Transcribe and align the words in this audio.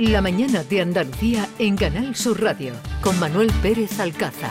La 0.00 0.20
mañana 0.20 0.64
de 0.64 0.80
Andalucía 0.80 1.48
en 1.60 1.76
Canal 1.76 2.16
Sur 2.16 2.42
Radio 2.42 2.72
con 3.00 3.16
Manuel 3.20 3.48
Pérez 3.62 4.00
Alcázar. 4.00 4.50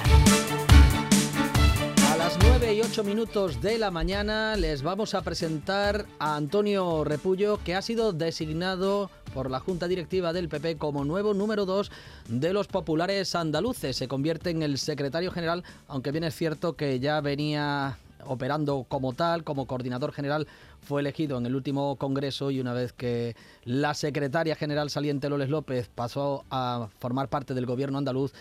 A 2.12 2.18
las 2.18 2.40
9 2.42 2.74
y 2.76 2.82
8 2.82 3.04
minutos 3.04 3.62
de 3.62 3.78
la 3.78 3.92
mañana 3.92 4.56
les 4.56 4.84
vamos 4.84 5.14
a 5.14 5.22
presentar 5.22 6.06
a 6.18 6.38
Antonio 6.38 7.04
Repullo 7.04 7.60
que 7.62 7.76
ha 7.76 7.82
sido 7.82 8.14
designado 8.14 9.10
por 9.34 9.52
la 9.52 9.60
Junta 9.60 9.90
Directiva 9.90 10.32
del 10.32 10.48
PP 10.48 10.78
como 10.78 11.04
nuevo 11.04 11.34
número 11.34 11.66
2 11.66 11.92
de 12.30 12.54
los 12.54 12.68
populares 12.68 13.36
andaluces. 13.36 13.98
Se 13.98 14.08
convierte 14.08 14.50
en 14.50 14.64
el 14.64 14.78
secretario 14.78 15.32
general, 15.32 15.66
aunque 15.90 16.12
bien 16.12 16.24
es 16.24 16.36
cierto 16.36 16.78
que 16.78 17.02
ya 17.02 17.20
venía 17.20 17.98
operando 18.28 18.86
como 18.88 19.14
tal, 19.14 19.44
como 19.44 19.68
coordinador 19.68 20.12
general, 20.12 20.48
fue 20.82 21.02
elegido 21.02 21.38
en 21.38 21.46
el 21.46 21.56
último 21.56 21.96
congreso 21.98 22.52
y 22.52 22.60
una 22.60 22.74
vez 22.74 22.94
que 22.94 23.36
la 23.64 23.94
secretaria 23.94 24.56
general 24.56 24.90
saliente 24.90 25.30
Loles 25.30 25.50
López 25.50 25.90
pasó 25.94 26.46
a 26.50 26.88
formar 27.00 27.30
parte 27.30 27.54
del 27.54 27.66
gobierno 27.66 27.98
andaluz, 27.98 28.34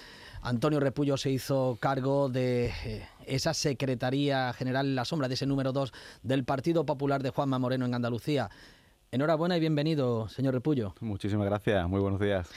Antonio 0.42 0.80
Repullo 0.80 1.16
se 1.16 1.30
hizo 1.30 1.78
cargo 1.80 2.28
de 2.28 2.72
eh, 2.84 3.06
esa 3.26 3.54
Secretaría 3.54 4.52
General 4.52 4.86
en 4.86 4.96
la 4.96 5.04
sombra, 5.04 5.28
de 5.28 5.34
ese 5.34 5.46
número 5.46 5.72
2 5.72 5.92
del 6.24 6.44
Partido 6.44 6.84
Popular 6.84 7.22
de 7.22 7.30
Juanma 7.30 7.60
Moreno 7.60 7.86
en 7.86 7.94
Andalucía. 7.94 8.50
Enhorabuena 9.12 9.56
y 9.56 9.60
bienvenido, 9.60 10.28
señor 10.28 10.54
Repullo. 10.54 10.94
Muchísimas 11.00 11.46
gracias, 11.46 11.88
muy 11.88 12.00
buenos 12.00 12.18
días. 12.18 12.48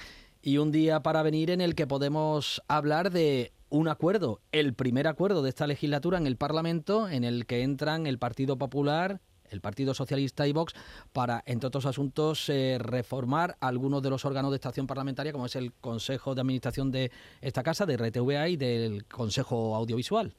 Y 0.42 0.58
un 0.58 0.72
día 0.72 1.02
para 1.02 1.22
venir 1.22 1.52
en 1.52 1.62
el 1.62 1.76
que 1.76 1.86
podemos 1.86 2.64
hablar 2.68 3.12
de 3.12 3.52
un 3.76 3.90
acuerdo, 3.90 4.40
el 4.52 4.74
primer 4.74 5.08
acuerdo 5.08 5.44
de 5.44 5.50
esta 5.50 5.68
legislatura 5.68 6.18
en 6.18 6.28
el 6.28 6.38
Parlamento, 6.38 7.10
en 7.10 7.24
el 7.24 7.46
que 7.46 7.62
entran 7.62 8.08
el 8.08 8.18
Partido 8.18 8.58
Popular, 8.58 9.20
el 9.50 9.62
Partido 9.62 9.94
Socialista 9.94 10.48
y 10.48 10.54
Vox 10.54 10.74
para, 11.14 11.44
entre 11.46 11.68
otros 11.68 11.86
asuntos, 11.86 12.50
eh, 12.50 12.78
reformar 12.80 13.58
algunos 13.60 14.02
de 14.02 14.10
los 14.10 14.26
órganos 14.26 14.52
de 14.52 14.56
estación 14.56 14.88
parlamentaria, 14.88 15.34
como 15.34 15.46
es 15.46 15.56
el 15.56 15.74
Consejo 15.74 16.36
de 16.36 16.42
Administración 16.42 16.92
de 16.92 17.12
esta 17.42 17.64
casa, 17.64 17.86
de 17.86 17.98
RTVA 17.98 18.48
y 18.50 18.58
del 18.58 19.06
Consejo 19.06 19.76
Audiovisual. 19.76 20.34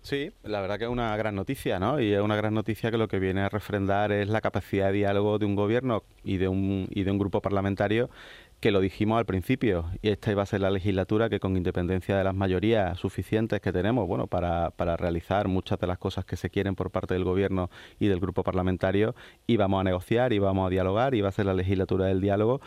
Sí, 0.00 0.30
la 0.44 0.60
verdad 0.60 0.78
que 0.78 0.84
es 0.84 0.90
una 0.90 1.16
gran 1.16 1.34
noticia, 1.34 1.80
¿no? 1.80 2.00
Y 2.00 2.12
es 2.12 2.20
una 2.20 2.36
gran 2.36 2.54
noticia 2.54 2.92
que 2.92 2.98
lo 2.98 3.08
que 3.08 3.18
viene 3.18 3.40
a 3.40 3.48
refrendar 3.48 4.12
es 4.12 4.28
la 4.28 4.40
capacidad 4.40 4.86
de 4.86 4.92
diálogo 4.92 5.38
de 5.38 5.46
un 5.46 5.56
gobierno 5.56 6.04
y 6.22 6.36
de 6.36 6.46
un, 6.46 6.86
y 6.90 7.02
de 7.02 7.10
un 7.10 7.18
grupo 7.18 7.42
parlamentario 7.42 8.08
que 8.60 8.72
lo 8.72 8.80
dijimos 8.80 9.18
al 9.18 9.24
principio, 9.24 9.86
y 10.02 10.08
esta 10.08 10.32
iba 10.32 10.42
a 10.42 10.46
ser 10.46 10.60
la 10.60 10.70
legislatura 10.70 11.28
que 11.28 11.38
con 11.38 11.56
independencia 11.56 12.18
de 12.18 12.24
las 12.24 12.34
mayorías 12.34 12.98
suficientes 12.98 13.60
que 13.60 13.72
tenemos, 13.72 14.08
bueno, 14.08 14.26
para, 14.26 14.70
para 14.70 14.96
realizar 14.96 15.46
muchas 15.46 15.78
de 15.78 15.86
las 15.86 15.98
cosas 15.98 16.24
que 16.24 16.36
se 16.36 16.50
quieren 16.50 16.74
por 16.74 16.90
parte 16.90 17.14
del 17.14 17.22
gobierno 17.22 17.70
y 18.00 18.08
del 18.08 18.18
grupo 18.18 18.42
parlamentario, 18.42 19.14
íbamos 19.46 19.80
a 19.80 19.84
negociar, 19.84 20.32
íbamos 20.32 20.66
a 20.66 20.70
dialogar, 20.70 21.14
iba 21.14 21.28
a 21.28 21.32
ser 21.32 21.46
la 21.46 21.54
legislatura 21.54 22.06
del 22.06 22.20
diálogo, 22.20 22.60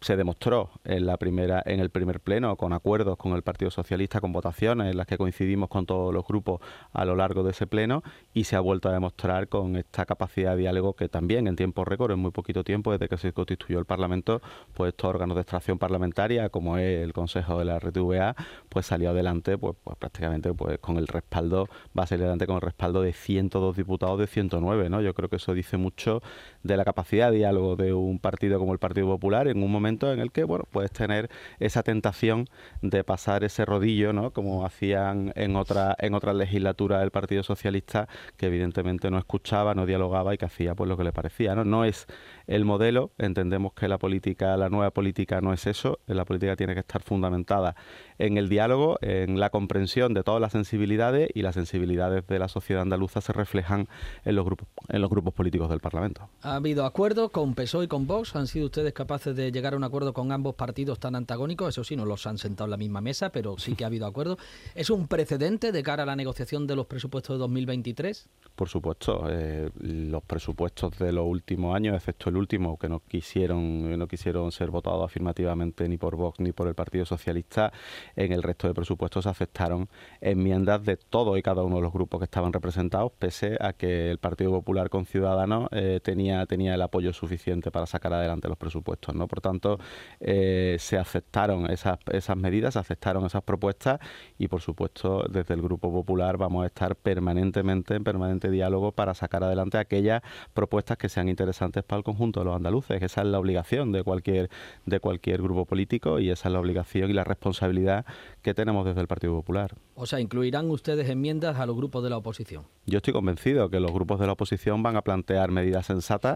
se 0.00 0.16
demostró 0.16 0.70
en 0.84 1.06
la 1.06 1.16
primera 1.16 1.62
en 1.66 1.80
el 1.80 1.90
primer 1.90 2.20
pleno 2.20 2.56
con 2.56 2.72
acuerdos 2.72 3.16
con 3.16 3.32
el 3.32 3.42
Partido 3.42 3.70
Socialista 3.70 4.20
con 4.20 4.32
votaciones 4.32 4.90
en 4.90 4.96
las 4.96 5.06
que 5.06 5.18
coincidimos 5.18 5.68
con 5.68 5.86
todos 5.86 6.14
los 6.14 6.24
grupos 6.26 6.60
a 6.92 7.04
lo 7.04 7.16
largo 7.16 7.42
de 7.42 7.50
ese 7.50 7.66
pleno 7.66 8.02
y 8.32 8.44
se 8.44 8.56
ha 8.56 8.60
vuelto 8.60 8.88
a 8.88 8.92
demostrar 8.92 9.48
con 9.48 9.76
esta 9.76 10.06
capacidad 10.06 10.52
de 10.52 10.58
diálogo 10.58 10.94
que 10.94 11.08
también 11.08 11.48
en 11.48 11.56
tiempo 11.56 11.84
récord 11.84 12.12
en 12.12 12.20
muy 12.20 12.30
poquito 12.30 12.62
tiempo 12.62 12.92
desde 12.92 13.08
que 13.08 13.16
se 13.16 13.32
constituyó 13.32 13.78
el 13.78 13.86
Parlamento 13.86 14.40
pues 14.74 14.90
estos 14.90 15.10
órganos 15.10 15.34
de 15.34 15.42
extracción 15.42 15.78
parlamentaria 15.78 16.48
como 16.48 16.78
es 16.78 17.02
el 17.02 17.12
Consejo 17.12 17.58
de 17.58 17.64
la 17.64 17.78
RTVA 17.78 18.36
pues 18.68 18.86
salió 18.86 19.10
adelante 19.10 19.58
pues, 19.58 19.76
pues 19.82 19.96
prácticamente 19.96 20.52
pues 20.54 20.78
con 20.78 20.96
el 20.96 21.06
respaldo 21.06 21.68
va 21.98 22.04
a 22.04 22.06
salir 22.06 22.24
adelante 22.24 22.46
con 22.46 22.56
el 22.56 22.62
respaldo 22.62 23.02
de 23.02 23.12
102 23.12 23.76
diputados 23.76 24.18
de 24.18 24.26
109 24.26 24.90
no 24.90 25.00
yo 25.00 25.14
creo 25.14 25.28
que 25.28 25.36
eso 25.36 25.54
dice 25.54 25.76
mucho 25.76 26.22
de 26.62 26.76
la 26.76 26.84
capacidad 26.84 27.30
de 27.30 27.38
diálogo 27.38 27.76
de 27.76 27.92
un 27.92 28.18
partido 28.18 28.58
como 28.58 28.72
el 28.72 28.78
Partido 28.78 29.06
Popular 29.06 29.48
en 29.48 29.62
un 29.62 29.70
momento 29.70 30.12
en 30.12 30.20
el 30.20 30.32
que 30.32 30.44
bueno 30.44 30.64
puedes 30.70 30.90
tener 30.90 31.30
esa 31.58 31.82
tentación 31.82 32.48
de 32.82 33.04
pasar 33.04 33.44
ese 33.44 33.64
rodillo, 33.64 34.12
¿no? 34.12 34.32
Como 34.32 34.64
hacían 34.64 35.32
en 35.36 35.56
otra 35.56 35.96
en 35.98 36.14
otras 36.14 36.34
legislaturas 36.34 37.00
del 37.00 37.10
Partido 37.10 37.42
Socialista, 37.42 38.08
que 38.36 38.46
evidentemente 38.46 39.10
no 39.10 39.18
escuchaba, 39.18 39.74
no 39.74 39.86
dialogaba 39.86 40.34
y 40.34 40.38
que 40.38 40.46
hacía 40.46 40.74
pues 40.74 40.88
lo 40.88 40.96
que 40.96 41.04
le 41.04 41.12
parecía, 41.12 41.54
¿no? 41.54 41.64
No 41.64 41.84
es 41.84 42.06
el 42.46 42.64
modelo, 42.64 43.12
entendemos 43.18 43.72
que 43.74 43.88
la 43.88 43.98
política, 43.98 44.56
la 44.56 44.68
nueva 44.68 44.90
política 44.90 45.40
no 45.40 45.52
es 45.52 45.66
eso, 45.66 45.98
la 46.06 46.24
política 46.24 46.56
tiene 46.56 46.74
que 46.74 46.80
estar 46.80 47.02
fundamentada 47.02 47.76
en 48.18 48.36
el 48.36 48.48
diálogo, 48.48 48.98
en 49.02 49.38
la 49.38 49.50
comprensión 49.50 50.14
de 50.14 50.22
todas 50.22 50.40
las 50.40 50.52
sensibilidades 50.52 51.30
y 51.34 51.42
las 51.42 51.54
sensibilidades 51.54 52.26
de 52.26 52.38
la 52.38 52.48
sociedad 52.48 52.82
andaluza 52.82 53.20
se 53.20 53.32
reflejan 53.32 53.88
en 54.24 54.34
los 54.34 54.44
grupos 54.44 54.68
en 54.88 55.00
los 55.00 55.10
grupos 55.10 55.34
políticos 55.34 55.68
del 55.68 55.80
Parlamento. 55.80 56.28
Ha 56.48 56.54
habido 56.54 56.86
acuerdo 56.86 57.28
con 57.28 57.54
PSOE 57.54 57.84
y 57.84 57.88
con 57.88 58.06
Vox, 58.06 58.34
han 58.34 58.46
sido 58.46 58.66
ustedes 58.66 58.94
capaces 58.94 59.36
de 59.36 59.52
llegar 59.52 59.74
a 59.74 59.76
un 59.76 59.84
acuerdo 59.84 60.14
con 60.14 60.32
ambos 60.32 60.54
partidos 60.54 60.98
tan 60.98 61.14
antagónicos, 61.14 61.68
eso 61.68 61.84
sí, 61.84 61.94
no 61.94 62.06
los 62.06 62.26
han 62.26 62.38
sentado 62.38 62.64
en 62.64 62.70
la 62.70 62.78
misma 62.78 63.02
mesa, 63.02 63.28
pero 63.28 63.58
sí 63.58 63.74
que 63.74 63.84
ha 63.84 63.88
habido 63.88 64.06
acuerdo. 64.06 64.38
¿Es 64.74 64.88
un 64.88 65.08
precedente 65.08 65.72
de 65.72 65.82
cara 65.82 66.04
a 66.04 66.06
la 66.06 66.16
negociación 66.16 66.66
de 66.66 66.74
los 66.74 66.86
presupuestos 66.86 67.36
de 67.36 67.40
2023? 67.40 68.30
Por 68.56 68.68
supuesto, 68.70 69.26
eh, 69.28 69.68
los 69.78 70.22
presupuestos 70.22 70.98
de 70.98 71.12
los 71.12 71.26
últimos 71.26 71.76
años, 71.76 71.94
excepto 71.94 72.30
el 72.30 72.38
último, 72.38 72.78
que 72.78 72.88
no 72.88 73.00
quisieron, 73.00 73.98
no 73.98 74.08
quisieron 74.08 74.50
ser 74.50 74.70
votados 74.70 75.04
afirmativamente 75.04 75.86
ni 75.86 75.98
por 75.98 76.16
Vox 76.16 76.40
ni 76.40 76.52
por 76.52 76.66
el 76.66 76.74
Partido 76.74 77.04
Socialista, 77.04 77.72
en 78.16 78.32
el 78.32 78.42
resto 78.42 78.68
de 78.68 78.74
presupuestos 78.74 79.24
se 79.24 79.28
aceptaron 79.28 79.88
enmiendas 80.22 80.82
de 80.82 80.96
todos 80.96 81.38
y 81.38 81.42
cada 81.42 81.62
uno 81.62 81.76
de 81.76 81.82
los 81.82 81.92
grupos 81.92 82.20
que 82.20 82.24
estaban 82.24 82.54
representados, 82.54 83.12
pese 83.18 83.58
a 83.60 83.74
que 83.74 84.10
el 84.10 84.18
Partido 84.18 84.50
Popular 84.50 84.88
con 84.88 85.04
Ciudadanos 85.04 85.68
eh, 85.72 86.00
tenía, 86.02 86.37
tenía 86.46 86.74
el 86.74 86.82
apoyo 86.82 87.12
suficiente 87.12 87.70
para 87.70 87.86
sacar 87.86 88.12
adelante 88.12 88.48
los 88.48 88.56
presupuestos. 88.56 89.14
¿no? 89.14 89.26
Por 89.28 89.40
tanto, 89.40 89.78
eh, 90.20 90.76
se 90.78 90.98
aceptaron 90.98 91.70
esas, 91.70 91.98
esas 92.12 92.36
medidas, 92.36 92.74
se 92.74 92.80
aceptaron 92.80 93.24
esas 93.26 93.42
propuestas 93.42 94.00
y, 94.38 94.48
por 94.48 94.60
supuesto, 94.60 95.24
desde 95.30 95.54
el 95.54 95.62
Grupo 95.62 95.92
Popular 95.92 96.36
vamos 96.36 96.64
a 96.64 96.66
estar 96.66 96.96
permanentemente 96.96 97.94
en 97.94 98.04
permanente 98.04 98.50
diálogo 98.50 98.92
para 98.92 99.14
sacar 99.14 99.44
adelante 99.44 99.78
aquellas 99.78 100.22
propuestas 100.54 100.98
que 100.98 101.08
sean 101.08 101.28
interesantes 101.28 101.82
para 101.84 101.98
el 101.98 102.04
conjunto 102.04 102.40
de 102.40 102.46
los 102.46 102.56
andaluces. 102.56 103.02
Esa 103.02 103.22
es 103.22 103.26
la 103.28 103.38
obligación 103.38 103.92
de 103.92 104.02
cualquier, 104.02 104.50
de 104.86 105.00
cualquier 105.00 105.42
grupo 105.42 105.64
político 105.64 106.18
y 106.18 106.30
esa 106.30 106.48
es 106.48 106.52
la 106.52 106.60
obligación 106.60 107.10
y 107.10 107.12
la 107.12 107.24
responsabilidad 107.24 108.04
que 108.42 108.54
tenemos 108.54 108.84
desde 108.84 109.00
el 109.00 109.06
Partido 109.06 109.34
Popular. 109.34 109.74
O 109.94 110.06
sea, 110.06 110.20
¿incluirán 110.20 110.70
ustedes 110.70 111.08
enmiendas 111.08 111.58
a 111.58 111.66
los 111.66 111.76
grupos 111.76 112.02
de 112.04 112.10
la 112.10 112.16
oposición? 112.16 112.64
Yo 112.86 112.98
estoy 112.98 113.12
convencido 113.12 113.68
que 113.68 113.80
los 113.80 113.92
grupos 113.92 114.20
de 114.20 114.26
la 114.26 114.32
oposición 114.32 114.82
van 114.82 114.96
a 114.96 115.02
plantear 115.02 115.50
medidas 115.50 115.86
sensatas 115.86 116.27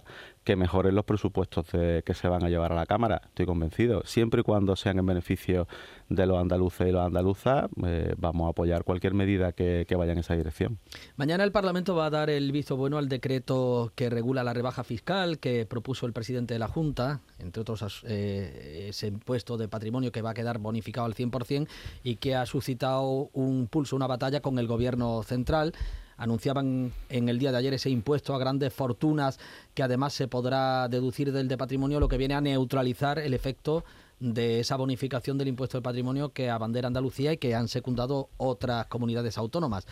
que 0.45 0.57
mejoren 0.57 0.95
los 0.95 1.05
presupuestos 1.05 1.67
que 1.71 2.15
se 2.15 2.29
van 2.29 2.45
a 2.45 2.49
llevar 2.49 2.73
a 2.73 2.75
la 2.75 2.87
Cámara. 2.87 3.23
Estoy 3.27 3.47
convencido. 3.47 4.03
Siempre 4.05 4.41
y 4.41 4.43
cuando 4.45 4.75
sean 4.77 4.99
en 4.99 5.07
beneficio 5.07 5.69
de 6.09 6.27
los 6.27 6.39
andaluces 6.39 6.89
y 6.89 6.93
los 6.93 7.05
andaluzas, 7.05 7.67
eh, 7.85 8.15
vamos 8.17 8.47
a 8.47 8.51
apoyar 8.51 8.85
cualquier 8.85 9.15
medida 9.15 9.53
que, 9.53 9.87
vaya 9.97 10.13
en 10.13 10.19
esa 10.19 10.35
dirección. 10.35 10.79
Mañana 11.17 11.45
el 11.45 11.53
Parlamento 11.53 11.95
va 11.95 12.07
a 12.07 12.11
dar 12.11 12.31
el 12.31 12.51
visto 12.51 12.77
bueno 12.77 12.99
al 12.99 13.09
decreto 13.09 13.93
que 13.95 14.11
regula 14.11 14.43
la 14.43 14.53
rebaja 14.53 14.83
fiscal 14.85 15.39
que 15.39 15.67
propuso 15.67 16.07
el 16.07 16.13
presidente 16.13 16.55
de 16.55 16.59
la 16.59 16.67
Junta, 16.67 17.21
entre 17.39 17.61
otros 17.61 18.03
eh, 18.09 18.87
ese 18.89 19.09
impuesto 19.09 19.57
de 19.57 19.69
patrimonio 19.69 20.11
que 20.11 20.23
va 20.23 20.31
a 20.31 20.35
quedar 20.35 20.59
bonificado 20.59 21.07
al 21.07 21.15
100% 21.15 21.69
y 22.03 22.17
que 22.17 22.35
ha 22.35 22.47
suscitado 22.47 23.31
un 23.33 23.69
pulso, 23.69 23.95
una 23.95 24.07
batalla 24.07 24.41
con 24.41 24.59
el 24.59 24.67
gobierno 24.67 25.23
central 25.23 25.73
anunciaban 26.23 26.93
en 27.09 27.29
el 27.29 27.41
día 27.41 27.51
de 27.51 27.59
ayer 27.59 27.75
ese 27.75 27.91
impuesto 27.91 28.33
a 28.33 28.39
grandes 28.39 28.73
fortunas 28.73 29.41
que 29.75 29.83
además 29.83 30.13
se 30.13 30.29
podrá 30.29 30.87
deducir 30.89 31.33
del 31.33 31.49
de 31.49 31.59
patrimonio, 31.59 31.99
lo 31.99 32.07
que 32.07 32.17
viene 32.17 32.35
a 32.35 32.41
neutralizar 32.41 33.19
el 33.19 33.35
efecto 33.35 33.85
de 34.21 34.61
esa 34.61 34.77
bonificación 34.77 35.37
del 35.37 35.49
impuesto 35.49 35.79
de 35.79 35.83
patrimonio 35.83 36.33
que 36.33 36.49
abandera 36.49 36.87
Andalucía 36.87 37.33
y 37.33 37.39
que 37.39 37.57
han 37.57 37.67
secundado 37.67 38.29
otras 38.37 38.87
comunidades 38.87 39.37
autónomas. 39.37 39.85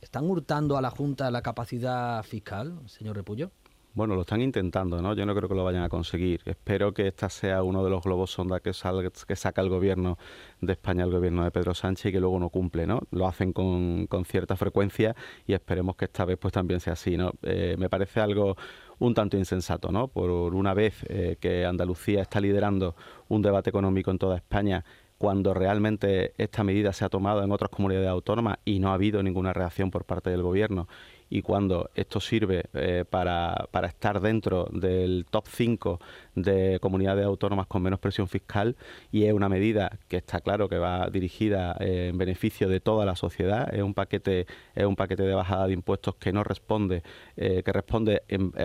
¿Están 0.00 0.28
hurtando 0.28 0.76
a 0.76 0.82
la 0.82 0.90
Junta 0.90 1.30
la 1.30 1.42
capacidad 1.42 2.24
fiscal, 2.24 2.80
señor 2.86 3.14
Repullo? 3.14 3.52
Bueno, 3.94 4.14
lo 4.14 4.22
están 4.22 4.40
intentando, 4.40 5.02
¿no? 5.02 5.14
Yo 5.14 5.26
no 5.26 5.34
creo 5.34 5.50
que 5.50 5.54
lo 5.54 5.64
vayan 5.64 5.82
a 5.82 5.90
conseguir. 5.90 6.40
Espero 6.46 6.94
que 6.94 7.08
esta 7.08 7.28
sea 7.28 7.62
uno 7.62 7.84
de 7.84 7.90
los 7.90 8.02
globos 8.02 8.30
sonda 8.30 8.60
que, 8.60 8.70
que 8.70 9.36
saca 9.36 9.60
el 9.60 9.68
gobierno 9.68 10.16
de 10.62 10.72
España, 10.72 11.04
el 11.04 11.10
gobierno 11.10 11.44
de 11.44 11.50
Pedro 11.50 11.74
Sánchez, 11.74 12.06
y 12.06 12.12
que 12.12 12.18
luego 12.20 12.38
no 12.40 12.48
cumple, 12.48 12.86
¿no? 12.86 13.00
Lo 13.10 13.28
hacen 13.28 13.52
con, 13.52 14.06
con 14.06 14.24
cierta 14.24 14.56
frecuencia 14.56 15.14
y 15.46 15.52
esperemos 15.52 15.96
que 15.96 16.06
esta 16.06 16.24
vez 16.24 16.38
pues 16.38 16.54
también 16.54 16.80
sea 16.80 16.94
así. 16.94 17.18
Eh, 17.42 17.76
me 17.78 17.90
parece 17.90 18.20
algo 18.20 18.56
un 18.98 19.12
tanto 19.12 19.36
insensato, 19.36 19.92
¿no? 19.92 20.08
Por 20.08 20.30
una 20.30 20.72
vez 20.72 21.04
eh, 21.10 21.36
que 21.38 21.66
Andalucía 21.66 22.22
está 22.22 22.40
liderando 22.40 22.96
un 23.28 23.42
debate 23.42 23.68
económico 23.68 24.10
en 24.10 24.16
toda 24.16 24.36
España, 24.36 24.86
cuando 25.18 25.52
realmente 25.52 26.32
esta 26.38 26.64
medida 26.64 26.94
se 26.94 27.04
ha 27.04 27.08
tomado 27.10 27.44
en 27.44 27.52
otras 27.52 27.70
comunidades 27.70 28.08
autónomas 28.08 28.58
y 28.64 28.80
no 28.80 28.90
ha 28.90 28.94
habido 28.94 29.22
ninguna 29.22 29.52
reacción 29.52 29.90
por 29.90 30.04
parte 30.04 30.30
del 30.30 30.42
gobierno 30.42 30.88
y 31.32 31.40
cuando 31.40 31.90
esto 31.94 32.20
sirve 32.20 32.64
eh, 32.74 33.06
para, 33.08 33.66
para, 33.70 33.88
estar 33.88 34.20
dentro 34.20 34.68
del 34.70 35.24
top 35.30 35.46
5 35.48 35.98
de 36.34 36.78
comunidades 36.78 37.24
autónomas 37.24 37.66
con 37.68 37.80
menos 37.80 38.00
presión 38.00 38.28
fiscal 38.28 38.76
y 39.10 39.24
es 39.24 39.32
una 39.32 39.48
medida 39.48 39.98
que 40.08 40.18
está 40.18 40.40
claro 40.40 40.68
que 40.68 40.76
va 40.76 41.08
dirigida 41.08 41.74
eh, 41.80 42.08
en 42.10 42.18
beneficio 42.18 42.68
de 42.68 42.80
toda 42.80 43.06
la 43.06 43.16
sociedad, 43.16 43.74
es 43.74 43.82
un 43.82 43.94
paquete 43.94 44.46
es 44.74 44.84
un 44.84 44.94
paquete 44.94 45.22
de 45.22 45.32
bajada 45.32 45.68
de 45.68 45.72
impuestos 45.72 46.16
que 46.16 46.34
no 46.34 46.44
responde 46.44 47.02
eh, 47.38 47.62
que 47.64 47.72
responde 47.72 48.22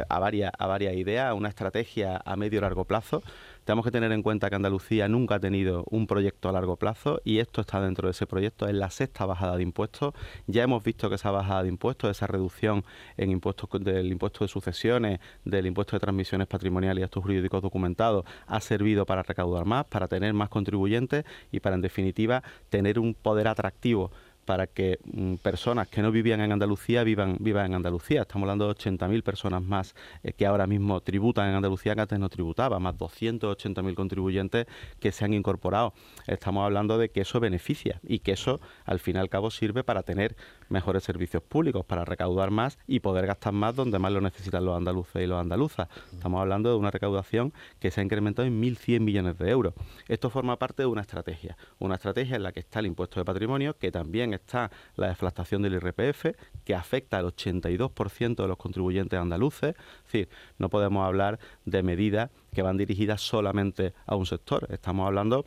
a 0.10 0.20
varias 0.20 0.52
a 0.60 0.68
varias 0.68 0.94
ideas, 0.96 1.28
a 1.28 1.36
una 1.36 1.48
estrategia 1.48 2.22
a 2.26 2.36
medio 2.36 2.60
y 2.60 2.62
largo 2.62 2.84
plazo 2.84 3.24
Tenemos 3.68 3.84
que 3.84 3.92
tener 3.92 4.14
en 4.14 4.24
cuenta 4.24 4.50
que 4.50 4.56
Andalucía 4.56 5.10
nunca 5.10 5.36
ha 5.36 5.40
tenido 5.42 5.84
un 5.90 6.08
proyecto 6.08 6.48
a 6.48 6.54
largo 6.54 6.78
plazo 6.78 7.20
y 7.26 7.40
esto 7.40 7.60
está 7.60 7.82
dentro 7.82 8.08
de 8.08 8.12
ese 8.12 8.26
proyecto. 8.26 8.66
Es 8.66 8.74
la 8.74 8.90
sexta 8.90 9.26
bajada 9.26 9.58
de 9.58 9.64
impuestos. 9.64 10.14
Ya 10.46 10.64
hemos 10.64 10.82
visto 10.86 11.10
que 11.10 11.16
esa 11.16 11.32
bajada 11.32 11.64
de 11.64 11.68
impuestos, 11.68 12.10
esa 12.10 12.28
reducción 12.28 12.86
en 13.18 13.30
impuestos 13.30 13.70
del 13.82 14.10
impuesto 14.10 14.46
de 14.46 14.48
sucesiones, 14.48 15.20
del 15.44 15.66
impuesto 15.66 15.98
de 15.98 16.00
transmisiones 16.00 16.48
patrimoniales 16.48 17.02
y 17.02 17.04
actos 17.04 17.22
jurídicos 17.22 17.62
documentados, 17.62 18.24
ha 18.46 18.62
servido 18.62 19.06
para 19.06 19.22
recaudar 19.22 19.66
más, 19.66 19.84
para 19.84 20.08
tener 20.08 20.34
más 20.34 20.48
contribuyentes 20.48 21.26
y 21.52 21.60
para, 21.60 21.76
en 21.76 21.82
definitiva, 21.82 22.44
tener 22.70 22.98
un 23.00 23.16
poder 23.16 23.50
atractivo 23.50 24.12
para 24.48 24.66
que 24.66 24.98
mm, 25.04 25.36
personas 25.36 25.90
que 25.90 26.02
no 26.02 26.10
vivían 26.10 26.40
en 26.40 26.54
Andalucía 26.54 27.04
vivan, 27.04 27.36
vivan 27.42 27.66
en 27.66 27.74
Andalucía. 27.76 28.22
Estamos 28.22 28.46
hablando 28.46 28.66
de 28.66 28.76
80.000 28.76 29.22
personas 29.22 29.62
más 29.62 29.94
eh, 30.24 30.32
que 30.32 30.46
ahora 30.46 30.66
mismo 30.66 31.02
tributan 31.02 31.50
en 31.50 31.56
Andalucía 31.56 31.94
que 31.94 32.02
antes 32.02 32.18
no 32.18 32.30
tributaba, 32.30 32.80
más 32.80 32.96
280.000 32.96 33.94
contribuyentes 33.94 34.66
que 35.02 35.12
se 35.12 35.26
han 35.26 35.34
incorporado. 35.34 35.94
Estamos 36.28 36.64
hablando 36.64 36.98
de 36.98 37.10
que 37.10 37.22
eso 37.22 37.42
beneficia 37.42 38.00
y 38.04 38.20
que 38.20 38.32
eso 38.32 38.62
al 38.86 39.00
fin 39.00 39.18
y 39.18 39.20
al 39.20 39.30
cabo 39.30 39.52
sirve 39.52 39.84
para 39.84 40.02
tener 40.02 40.38
mejores 40.70 41.04
servicios 41.04 41.44
públicos, 41.44 41.86
para 41.86 42.06
recaudar 42.06 42.52
más 42.52 42.78
y 42.88 43.00
poder 43.00 43.28
gastar 43.28 43.54
más 43.54 43.76
donde 43.76 44.00
más 44.00 44.12
lo 44.12 44.22
necesitan 44.22 44.66
los 44.66 44.76
andaluces 44.76 45.24
y 45.24 45.28
los 45.28 45.40
andaluzas. 45.40 45.88
Estamos 46.12 46.42
hablando 46.42 46.70
de 46.70 46.76
una 46.76 46.92
recaudación 46.92 47.54
que 47.80 47.92
se 47.92 48.02
ha 48.02 48.04
incrementado 48.04 48.48
en 48.48 48.62
1.100 48.62 49.00
millones 49.02 49.38
de 49.38 49.50
euros. 49.50 49.74
Esto 50.08 50.30
forma 50.30 50.58
parte 50.58 50.84
de 50.84 50.88
una 50.88 51.02
estrategia, 51.02 51.58
una 51.80 51.96
estrategia 51.96 52.36
en 52.36 52.44
la 52.44 52.52
que 52.52 52.60
está 52.60 52.80
el 52.80 52.88
impuesto 52.88 53.20
de 53.20 53.26
patrimonio, 53.26 53.78
que 53.78 53.92
también 53.92 54.34
está 54.34 54.72
la 54.96 55.08
deflactación 55.08 55.62
del 55.62 55.74
IRPF, 55.74 56.28
que 56.64 56.76
afecta 56.76 57.18
al 57.18 57.26
82% 57.26 58.36
de 58.36 58.48
los 58.48 58.58
contribuyentes 58.58 59.20
andaluces. 59.20 59.76
Es 59.76 60.04
decir, 60.04 60.30
no 60.58 60.70
podemos 60.70 61.06
hablar 61.06 61.40
de 61.66 61.84
medidas 61.84 62.30
que 62.54 62.62
van 62.62 62.78
dirigidas 62.78 63.22
solamente 63.22 63.94
a 64.06 64.16
un 64.16 64.26
sector. 64.26 64.68
Estamos 64.72 65.06
hablando 65.06 65.46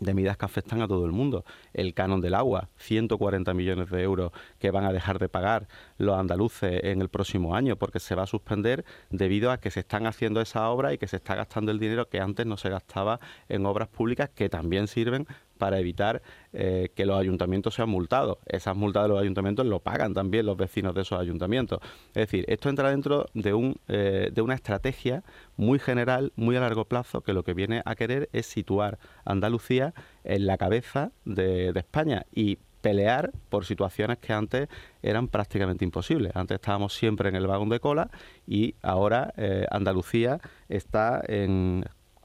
de 0.00 0.14
medidas 0.14 0.36
que 0.36 0.44
afectan 0.44 0.82
a 0.82 0.88
todo 0.88 1.04
el 1.06 1.12
mundo. 1.12 1.44
El 1.72 1.94
canon 1.94 2.20
del 2.20 2.34
agua, 2.34 2.68
140 2.76 3.54
millones 3.54 3.90
de 3.90 4.02
euros 4.02 4.32
que 4.58 4.70
van 4.70 4.84
a 4.84 4.92
dejar 4.92 5.18
de 5.18 5.28
pagar 5.28 5.68
los 5.98 6.18
andaluces 6.18 6.80
en 6.84 7.00
el 7.00 7.08
próximo 7.08 7.54
año 7.54 7.76
porque 7.76 8.00
se 8.00 8.14
va 8.14 8.24
a 8.24 8.26
suspender 8.26 8.84
debido 9.10 9.50
a 9.50 9.58
que 9.58 9.70
se 9.70 9.80
están 9.80 10.06
haciendo 10.06 10.40
esa 10.40 10.68
obra 10.70 10.92
y 10.92 10.98
que 10.98 11.06
se 11.06 11.16
está 11.16 11.34
gastando 11.34 11.70
el 11.70 11.78
dinero 11.78 12.08
que 12.08 12.20
antes 12.20 12.46
no 12.46 12.56
se 12.56 12.70
gastaba 12.70 13.20
en 13.48 13.66
obras 13.66 13.88
públicas 13.88 14.30
que 14.34 14.48
también 14.48 14.86
sirven 14.88 15.26
para 15.58 15.78
evitar 15.78 16.22
eh, 16.52 16.90
que 16.94 17.06
los 17.06 17.18
ayuntamientos 17.18 17.74
sean 17.74 17.88
multados. 17.88 18.38
Esas 18.46 18.76
multas 18.76 19.04
de 19.04 19.08
los 19.08 19.20
ayuntamientos 19.20 19.66
lo 19.66 19.80
pagan 19.80 20.14
también 20.14 20.46
los 20.46 20.56
vecinos 20.56 20.94
de 20.94 21.02
esos 21.02 21.20
ayuntamientos. 21.20 21.80
Es 22.08 22.26
decir, 22.26 22.44
esto 22.48 22.68
entra 22.68 22.90
dentro 22.90 23.26
de, 23.34 23.54
un, 23.54 23.76
eh, 23.88 24.30
de 24.32 24.42
una 24.42 24.54
estrategia 24.54 25.22
muy 25.56 25.78
general, 25.78 26.32
muy 26.36 26.56
a 26.56 26.60
largo 26.60 26.84
plazo, 26.84 27.22
que 27.22 27.32
lo 27.32 27.44
que 27.44 27.54
viene 27.54 27.82
a 27.84 27.94
querer 27.94 28.28
es 28.32 28.46
situar 28.46 28.98
Andalucía 29.24 29.94
en 30.24 30.46
la 30.46 30.58
cabeza 30.58 31.12
de, 31.24 31.72
España 31.74 32.24
y 32.32 32.58
pelear 32.80 33.32
por 33.48 33.64
situaciones 33.64 34.18
que 34.18 34.32
antes 34.32 34.68
eran 35.02 35.28
prácticamente 35.28 35.84
imposibles. 35.84 36.32
Antes 36.34 36.56
estábamos 36.56 36.94
siempre 36.94 37.28
en 37.28 37.36
el 37.36 37.46
vagón 37.46 37.68
de 37.68 37.80
cola 37.80 38.10
y 38.46 38.74
ahora 38.82 39.32
eh, 39.36 39.66
Andalucía 39.70 40.38
está 40.68 41.22
en 41.26 41.84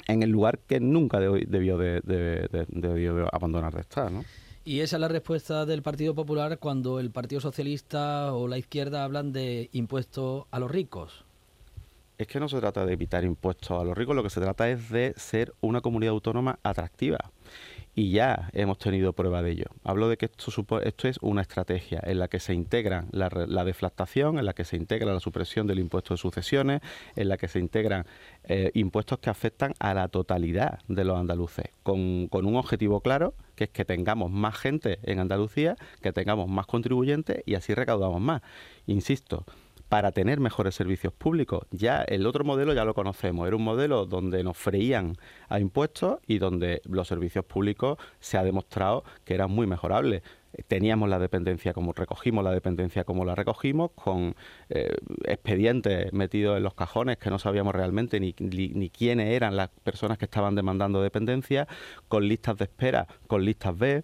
en 0.10 0.24
el 0.24 0.32
lugar 0.32 0.60
que 0.60 0.80
nunca 0.80 1.20
debió 1.20 1.78
de, 1.78 2.02
abandonar 3.32 3.76
de 3.76 3.82
estar, 3.82 4.12
¿no? 4.12 4.26
Y 4.66 4.82
esa 4.82 4.98
es 4.98 5.02
la 5.02 5.08
respuesta 5.08 5.66
del 5.66 5.82
Partido 5.82 6.14
Popular 6.14 6.60
cuando 6.60 7.00
el 7.00 7.12
Partido 7.12 7.42
Socialista 7.42 8.34
o 8.34 8.48
la 8.48 8.58
izquierda 8.58 9.04
hablan 9.04 9.32
de 9.32 9.70
impuestos 9.72 10.46
a 10.52 10.60
los 10.60 10.70
ricos. 10.70 11.26
Es 12.18 12.28
que 12.28 12.40
no 12.40 12.50
se 12.50 12.60
trata 12.60 12.86
de 12.86 12.94
evitar 12.94 13.24
impuestos 13.24 13.80
a 13.80 13.84
los 13.84 13.98
ricos, 13.98 14.16
lo 14.16 14.24
que 14.24 14.30
se 14.30 14.42
trata 14.42 14.70
es 14.70 14.90
de 14.90 15.14
ser 15.16 15.54
una 15.62 15.82
comunidad 15.82 16.12
autónoma 16.12 16.60
atractiva 16.64 17.32
y 17.96 18.12
ya 18.12 18.50
hemos 18.54 18.78
tenido 18.78 19.14
prueba 19.14 19.42
de 19.42 19.52
ello. 19.52 19.66
Hablo 19.84 20.10
de 20.10 20.18
que 20.18 20.26
esto, 20.28 20.82
esto 20.82 21.08
es 21.08 21.18
una 21.22 21.42
estrategia 21.42 22.02
en 22.04 22.20
la 22.20 22.28
que 22.28 22.40
se 22.40 22.54
integra 22.54 23.06
la, 23.12 23.30
deflactación, 23.64 24.40
en 24.40 24.46
la 24.46 24.54
que 24.54 24.64
se 24.64 24.78
integra 24.78 25.14
la 25.14 25.20
supresión 25.20 25.68
del 25.68 25.80
impuesto 25.80 26.14
de 26.14 26.18
sucesiones, 26.18 26.82
en 27.16 27.30
la 27.30 27.38
que 27.38 27.48
se 27.48 27.60
integran 27.60 28.06
eh, 28.44 28.72
impuestos 28.74 29.20
que 29.20 29.30
afectan 29.30 29.74
a 29.80 29.94
la 29.94 30.08
totalidad 30.08 30.80
de 30.88 31.04
los 31.04 31.18
andaluces, 31.18 31.66
con, 31.84 32.28
con 32.28 32.46
un 32.46 32.56
objetivo 32.56 33.02
claro, 33.02 33.34
que 33.56 33.66
es 33.66 33.70
que 33.72 33.84
tengamos 33.84 34.32
más 34.32 34.58
gente 34.58 35.00
en 35.04 35.20
Andalucía, 35.20 35.76
que 36.02 36.14
tengamos 36.14 36.48
más 36.48 36.66
contribuyentes 36.66 37.44
y 37.46 37.56
así 37.56 37.74
recaudamos 37.74 38.22
más. 38.22 38.42
Insisto, 38.88 39.46
para 39.90 40.12
tener 40.12 40.40
mejores 40.40 40.76
servicios 40.76 41.12
públicos. 41.14 41.66
Ya 41.72 42.04
el 42.04 42.26
otro 42.26 42.44
modelo 42.44 42.74
ya 42.74 42.86
lo 42.86 42.94
conocemos, 42.94 43.48
era 43.48 43.56
un 43.56 43.64
modelo 43.64 44.06
donde 44.06 44.44
nos 44.44 44.58
freían 44.58 45.18
a 45.50 45.60
impuestos 45.60 46.20
y 46.28 46.38
donde 46.38 46.82
los 46.86 47.08
servicios 47.08 47.44
públicos 47.46 47.98
se 48.20 48.38
ha 48.38 48.44
demostrado 48.44 49.04
que 49.26 49.34
eran 49.34 49.52
muy 49.52 49.68
mejorables 49.68 50.22
teníamos 50.68 51.10
la 51.10 51.20
dependencia 51.20 51.74
como 51.74 51.94
recogimos 51.94 52.44
la 52.44 52.52
dependencia 52.52 53.04
como 53.04 53.26
la 53.26 53.36
recogimos, 53.36 53.92
con 53.92 54.36
eh, 54.70 54.96
expedientes 55.26 56.12
metidos 56.14 56.58
en 56.58 56.64
los 56.64 56.74
cajones 56.74 57.18
que 57.18 57.30
no 57.30 57.40
sabíamos 57.40 57.76
realmente 57.76 58.20
ni, 58.20 58.36
ni, 58.40 58.70
ni, 58.70 58.90
quiénes 58.90 59.30
eran 59.30 59.56
las 59.56 59.70
personas 59.70 60.18
que 60.18 60.26
estaban 60.26 60.56
demandando 60.56 61.02
dependencia, 61.02 61.68
con 62.08 62.28
listas 62.28 62.58
de 62.58 62.66
espera, 62.66 63.08
con 63.28 63.46
listas 63.46 63.78
B 63.78 64.04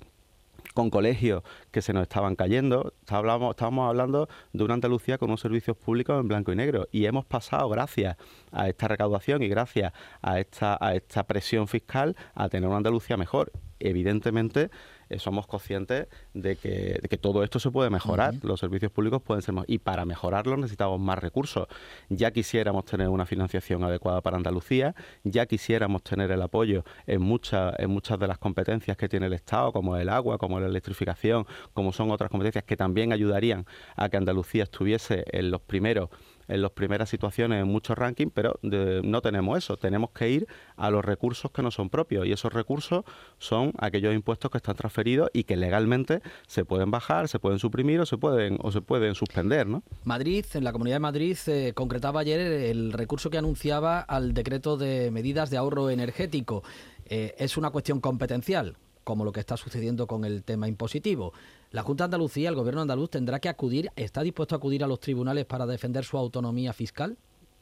con 0.76 0.92
colegios 0.92 1.42
que 1.72 1.82
se 1.82 1.94
nos 1.94 2.04
estaban 2.04 2.36
cayendo. 2.36 2.94
Estábamos, 3.00 3.52
estábamos 3.52 3.90
hablando 3.90 4.30
de 4.54 4.64
una 4.64 4.76
Andalucía 4.76 5.18
con 5.18 5.30
unos 5.30 5.42
servicios 5.42 5.76
públicos 5.78 6.20
en 6.20 6.28
blanco 6.28 6.52
y 6.52 6.56
negro 6.56 6.88
y 6.92 7.06
hemos 7.06 7.26
pasado, 7.26 7.68
gracias 7.70 8.18
a 8.52 8.70
esta 8.70 8.88
recaudación 8.88 9.42
y 9.42 9.48
gracias 9.48 9.94
a 10.22 10.40
esta, 10.40 10.78
a 10.80 10.94
esta 10.94 11.24
presión 11.24 11.68
fiscal, 11.68 12.16
a 12.36 12.50
tener 12.50 12.68
una 12.68 12.78
Andalucía 12.78 13.18
mejor. 13.18 13.52
Evidentemente, 13.80 14.70
eh, 15.10 15.20
somos 15.20 15.48
conscientes 15.48 16.08
de 16.34 16.56
que, 16.56 17.18
todo 17.22 17.44
esto 17.44 17.60
se 17.60 17.72
puede 17.72 17.90
mejorar, 17.90 18.36
los 18.44 18.60
servicios 18.60 18.92
públicos 18.92 19.22
pueden 19.22 19.42
ser 19.42 19.54
más, 19.54 19.66
y 19.68 19.80
para 19.80 20.06
mejorarlos 20.06 20.60
necesitamos 20.60 21.00
más 21.00 21.18
recursos. 21.20 21.68
Ya 22.10 22.32
quisiéramos 22.32 22.86
tener 22.86 23.08
una 23.08 23.26
financiación 23.26 23.84
adecuada 23.84 24.22
para 24.22 24.38
Andalucía, 24.38 24.96
ya 25.24 25.46
quisiéramos 25.46 26.04
tener 26.04 26.30
el 26.32 26.42
apoyo 26.42 26.84
en, 27.08 27.22
muchas 27.22 27.74
en 27.80 27.90
muchas 27.90 28.20
de 28.20 28.28
las 28.28 28.38
competencias 28.38 28.98
que 28.98 29.08
tiene 29.10 29.28
el 29.28 29.34
Estado, 29.34 29.72
como 29.72 29.96
el 29.98 30.10
agua, 30.10 30.38
como 30.38 30.60
la 30.60 30.68
electrificación, 30.68 31.46
como 31.74 31.94
son 31.94 32.12
otras 32.12 32.30
competencias 32.30 32.64
que 32.66 32.78
también 32.78 33.14
ayudarían 33.14 33.66
a 33.96 34.10
que 34.10 34.18
Andalucía 34.18 34.64
estuviese 34.64 35.26
en 35.32 35.52
los 35.52 35.62
primeros 35.62 36.10
en 36.48 36.62
las 36.62 36.72
primeras 36.72 37.10
situaciones 37.10 37.62
en 37.62 37.68
muchos 37.68 37.98
rankings, 37.98 38.32
pero 38.34 38.60
no 38.62 39.22
tenemos 39.22 39.58
eso. 39.58 39.78
Tenemos 39.78 40.12
que 40.12 40.30
ir 40.30 40.48
a 40.76 40.90
los 40.90 41.04
recursos 41.04 41.52
que 41.52 41.62
no 41.62 41.72
son 41.72 41.90
propios 41.90 42.26
y 42.26 42.32
esos 42.32 42.54
recursos 42.54 43.04
son 43.38 43.74
aquellos 43.78 44.14
impuestos 44.14 44.52
que 44.52 44.58
están 44.58 44.76
transferidos 44.76 45.30
y 45.34 45.44
que 45.44 45.56
legalmente 45.56 46.22
se 46.48 46.66
pueden 46.66 46.92
bajar, 46.92 47.28
se 47.28 47.40
pueden 47.40 47.60
suprimir 47.60 48.00
o 48.00 48.06
se 48.06 48.18
pueden 48.18 48.58
o 48.62 48.72
se 48.72 48.82
pueden 48.82 49.16
suspender, 49.16 49.68
¿no? 49.68 49.84
Madrid, 50.04 50.46
en 50.54 50.64
la 50.64 50.72
Comunidad 50.72 50.96
de 50.96 51.00
Madrid 51.00 51.38
eh, 51.48 51.74
concretaba 51.74 52.22
ayer 52.22 52.40
el 52.40 52.94
recurso 52.94 53.30
que 53.30 53.38
anunciaba 53.38 54.00
al 54.00 54.34
decreto 54.34 54.78
de 54.78 55.12
medidas 55.12 55.50
de 55.50 55.58
ahorro 55.58 55.90
energético. 55.90 56.64
Eh, 57.06 57.36
es 57.38 57.58
una 57.58 57.70
cuestión 57.70 58.00
competencial, 58.00 58.78
como 59.04 59.24
lo 59.26 59.32
que 59.32 59.40
está 59.40 59.58
sucediendo 59.58 60.08
con 60.08 60.26
el 60.26 60.44
tema 60.44 60.68
impositivo. 60.68 61.34
La 61.76 61.84
Junta 61.84 62.06
de 62.06 62.06
Andalucía, 62.06 62.48
el 62.48 62.56
gobierno 62.56 62.80
andaluz, 62.80 63.10
tendrá 63.10 63.42
que 63.42 63.50
acudir, 63.50 63.92
¿está 63.98 64.22
dispuesto 64.22 64.56
a 64.56 64.60
acudir 64.60 64.82
a 64.86 64.88
los 64.88 65.02
tribunales 65.02 65.44
para 65.44 65.66
defender 65.66 66.06
su 66.06 66.18
autonomía 66.18 66.72
fiscal? 66.72 67.18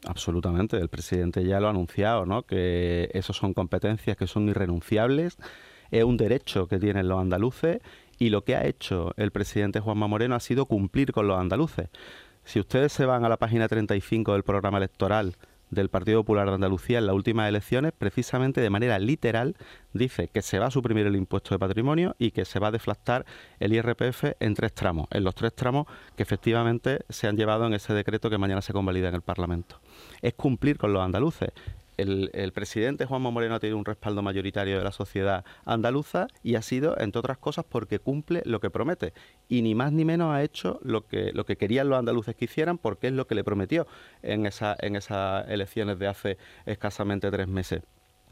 Absolutamente, 0.06 0.78
el 0.78 0.88
presidente 0.88 1.44
ya 1.44 1.60
lo 1.60 1.66
ha 1.66 1.72
anunciado, 1.72 2.24
¿no? 2.28 2.44
que 2.44 3.10
esos 3.16 3.36
son 3.36 3.56
competencias 3.56 4.16
que 4.16 4.28
son 4.28 4.48
irrenunciables, 4.48 5.40
es 5.90 6.04
un 6.04 6.18
derecho 6.18 6.68
que 6.68 6.78
tienen 6.78 7.08
los 7.08 7.20
andaluces 7.20 7.80
y 8.20 8.30
lo 8.30 8.44
que 8.44 8.56
ha 8.56 8.68
hecho 8.68 9.14
el 9.18 9.32
presidente 9.32 9.80
Juanma 9.80 10.06
Moreno 10.06 10.36
ha 10.36 10.40
sido 10.40 10.68
cumplir 10.68 11.12
con 11.12 11.28
los 11.28 11.40
andaluces. 11.40 11.90
Si 12.44 12.60
ustedes 12.60 12.94
se 12.94 13.08
van 13.08 13.26
a 13.26 13.30
la 13.30 13.38
página 13.38 13.68
35 13.68 14.34
del 14.34 14.44
programa 14.44 14.78
electoral 14.78 15.38
del 15.74 15.90
Partido 15.90 16.22
Popular 16.22 16.48
de 16.48 16.56
Andalucía 16.56 17.00
en 17.00 17.08
las 17.08 17.16
últimas 17.16 17.50
elecciones, 17.50 17.92
precisamente 17.98 18.62
de 18.62 18.70
manera 18.70 19.00
literal, 19.00 19.56
dice 19.94 20.28
que 20.28 20.42
se 20.42 20.60
va 20.60 20.68
a 20.68 20.72
suprimir 20.72 21.08
el 21.08 21.16
impuesto 21.16 21.56
de 21.56 21.60
patrimonio 21.60 22.16
y 22.20 22.32
que 22.32 22.46
se 22.46 22.60
va 22.60 22.68
a 22.68 22.72
deflactar 22.72 23.26
el 23.60 23.74
IRPF 23.74 24.36
en 24.40 24.54
tres 24.54 24.74
tramos, 24.74 25.08
en 25.12 25.24
los 25.24 25.36
tres 25.36 25.54
tramos 25.54 25.88
que 26.16 26.24
efectivamente 26.24 27.06
se 27.10 27.28
han 27.28 27.38
llevado 27.38 27.66
en 27.66 27.74
ese 27.74 27.94
decreto 27.94 28.30
que 28.30 28.38
mañana 28.38 28.62
se 28.62 28.74
convalida 28.74 29.10
en 29.10 29.16
el 29.16 29.22
Parlamento. 29.22 29.80
Es 30.22 30.34
cumplir 30.34 30.78
con 30.78 30.94
los 30.94 31.04
andaluces 31.04 31.52
el, 31.98 32.52
presidente 32.54 33.06
Juanma 33.06 33.32
Moreno 33.32 33.56
ha 33.56 33.60
tenido 33.60 33.78
un 33.78 33.86
respaldo 33.86 34.22
mayoritario 34.22 34.78
de 34.78 34.84
la 34.84 34.92
sociedad 34.92 35.46
andaluza 35.66 36.28
y 36.42 36.56
ha 36.56 36.62
sido, 36.62 37.00
entre 37.00 37.20
otras 37.20 37.38
cosas, 37.38 37.66
porque 37.68 38.00
cumple 38.00 38.42
lo 38.46 38.60
que 38.60 38.70
promete. 38.70 39.14
Y 39.48 39.62
ni 39.62 39.76
más 39.76 39.92
ni 39.92 40.06
menos 40.06 40.34
ha 40.34 40.44
hecho 40.44 40.80
lo 40.84 41.08
que, 41.08 41.32
lo 41.34 41.46
que 41.46 41.58
querían 41.58 41.90
los 41.90 42.00
andaluces 42.00 42.36
que 42.36 42.46
hicieran, 42.46 42.78
porque 42.78 43.08
es 43.08 43.14
lo 43.14 43.28
que 43.28 43.36
le 43.36 43.44
prometió 43.44 43.88
en, 44.22 44.46
esa, 44.46 44.76
en 44.80 44.96
esas 44.96 45.48
elecciones 45.50 46.00
de 46.00 46.08
hace 46.08 46.38
escasamente 46.66 47.30
tres 47.32 47.48
meses. 47.48 47.82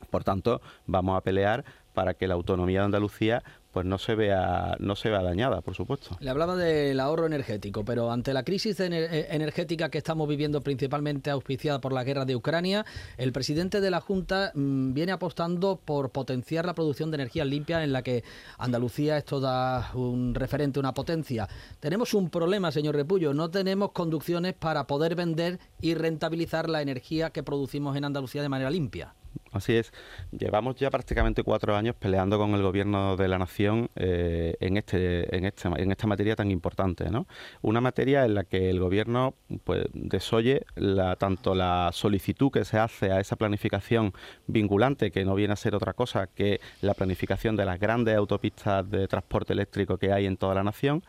Por 0.10 0.24
tanto, 0.24 0.62
vamos 0.86 1.17
a 1.17 1.22
pelear 1.22 1.63
para 1.93 2.13
que 2.13 2.27
la 2.27 2.36
autonomía 2.36 2.79
de 2.79 2.86
Andalucía 2.86 3.43
pues 3.72 3.86
no 3.86 3.98
se 3.98 4.15
vea 4.15 4.75
no 4.79 4.96
se 4.96 5.10
vea 5.10 5.22
dañada, 5.22 5.62
por 5.62 5.75
supuesto. 5.75 6.17
Le 6.20 6.29
hablaba 6.29 6.55
del 6.55 7.00
ahorro 7.00 7.25
energético, 7.25 7.86
pero 7.86 8.12
ante 8.12 8.34
la 8.34 8.43
crisis 8.43 8.79
eh, 8.79 9.27
energética 9.31 9.89
que 9.89 9.98
estamos 9.98 10.27
viviendo 10.27 10.62
principalmente 10.62 11.29
auspiciada 11.29 11.79
por 11.79 11.93
la 11.93 12.03
guerra 12.03 12.25
de 12.25 12.36
Ucrania, 12.36 12.86
el 13.17 13.31
presidente 13.31 13.79
de 13.79 13.89
la 13.89 14.01
Junta 14.01 14.51
mm, 14.53 14.93
viene 14.93 15.13
apostando 15.13 15.79
por 15.84 16.10
potenciar 16.10 16.65
la 16.65 16.74
producción 16.74 17.12
de 17.12 17.15
energía 17.15 17.46
limpia 17.46 17.84
en 17.84 17.93
la 17.93 18.01
que 18.01 18.24
Andalucía 18.58 19.17
es 19.17 19.24
toda 19.24 19.91
un 19.93 20.36
referente, 20.36 20.79
una 20.79 20.93
potencia. 20.93 21.48
Tenemos 21.79 22.13
un 22.13 22.29
problema, 22.29 22.72
señor 22.72 22.96
Repullo, 22.96 23.34
no 23.34 23.50
tenemos 23.50 23.91
conducciones 23.93 24.53
para 24.53 24.86
poder 24.86 25.15
vender 25.15 25.60
y 25.79 25.93
rentabilizar 25.93 26.70
la 26.70 26.81
energía 26.81 27.29
que 27.29 27.43
producimos 27.43 27.96
en 27.96 28.03
Andalucía 28.03 28.41
de 28.41 28.50
manera 28.50 28.70
limpia. 28.70 29.15
Así 29.51 29.75
es. 29.75 29.91
Llevamos 30.31 30.77
ya 30.77 30.89
prácticamente 30.89 31.43
cuatro 31.43 31.75
años 31.75 31.93
peleando 32.00 32.38
con 32.38 32.55
el 32.55 32.62
gobierno 32.62 33.17
de 33.17 33.27
la 33.27 33.38
nación 33.38 33.89
eh, 33.98 34.55
en, 34.62 34.77
este, 34.77 35.36
en, 35.36 35.46
este, 35.46 35.67
en 35.67 35.91
esta 35.91 36.08
materia 36.08 36.38
tan 36.38 36.50
importante, 36.51 37.10
¿no? 37.10 37.27
Una 37.62 37.81
materia 37.81 38.24
en 38.24 38.36
la 38.36 38.46
que 38.46 38.70
el 38.70 38.79
gobierno 38.79 39.34
pues, 39.65 39.88
desoye 39.93 40.65
la, 40.75 41.17
tanto 41.17 41.53
la 41.53 41.89
solicitud 41.91 42.50
que 42.50 42.63
se 42.63 42.79
hace 42.79 43.12
a 43.12 43.20
esa 43.20 43.36
planificación 43.36 44.13
vinculante, 44.48 45.12
que 45.12 45.25
no 45.25 45.36
viene 45.36 45.51
a 45.51 45.58
ser 45.58 45.75
otra 45.75 45.91
cosa 45.91 46.27
que 46.27 46.62
la 46.81 46.93
planificación 46.93 47.58
de 47.58 47.65
las 47.65 47.77
grandes 47.77 48.15
autopistas 48.15 48.89
de 48.89 49.05
transporte 49.10 49.51
eléctrico 49.51 49.98
que 49.98 50.13
hay 50.13 50.27
en 50.27 50.38
toda 50.38 50.55
la 50.55 50.63
nación, 50.63 51.03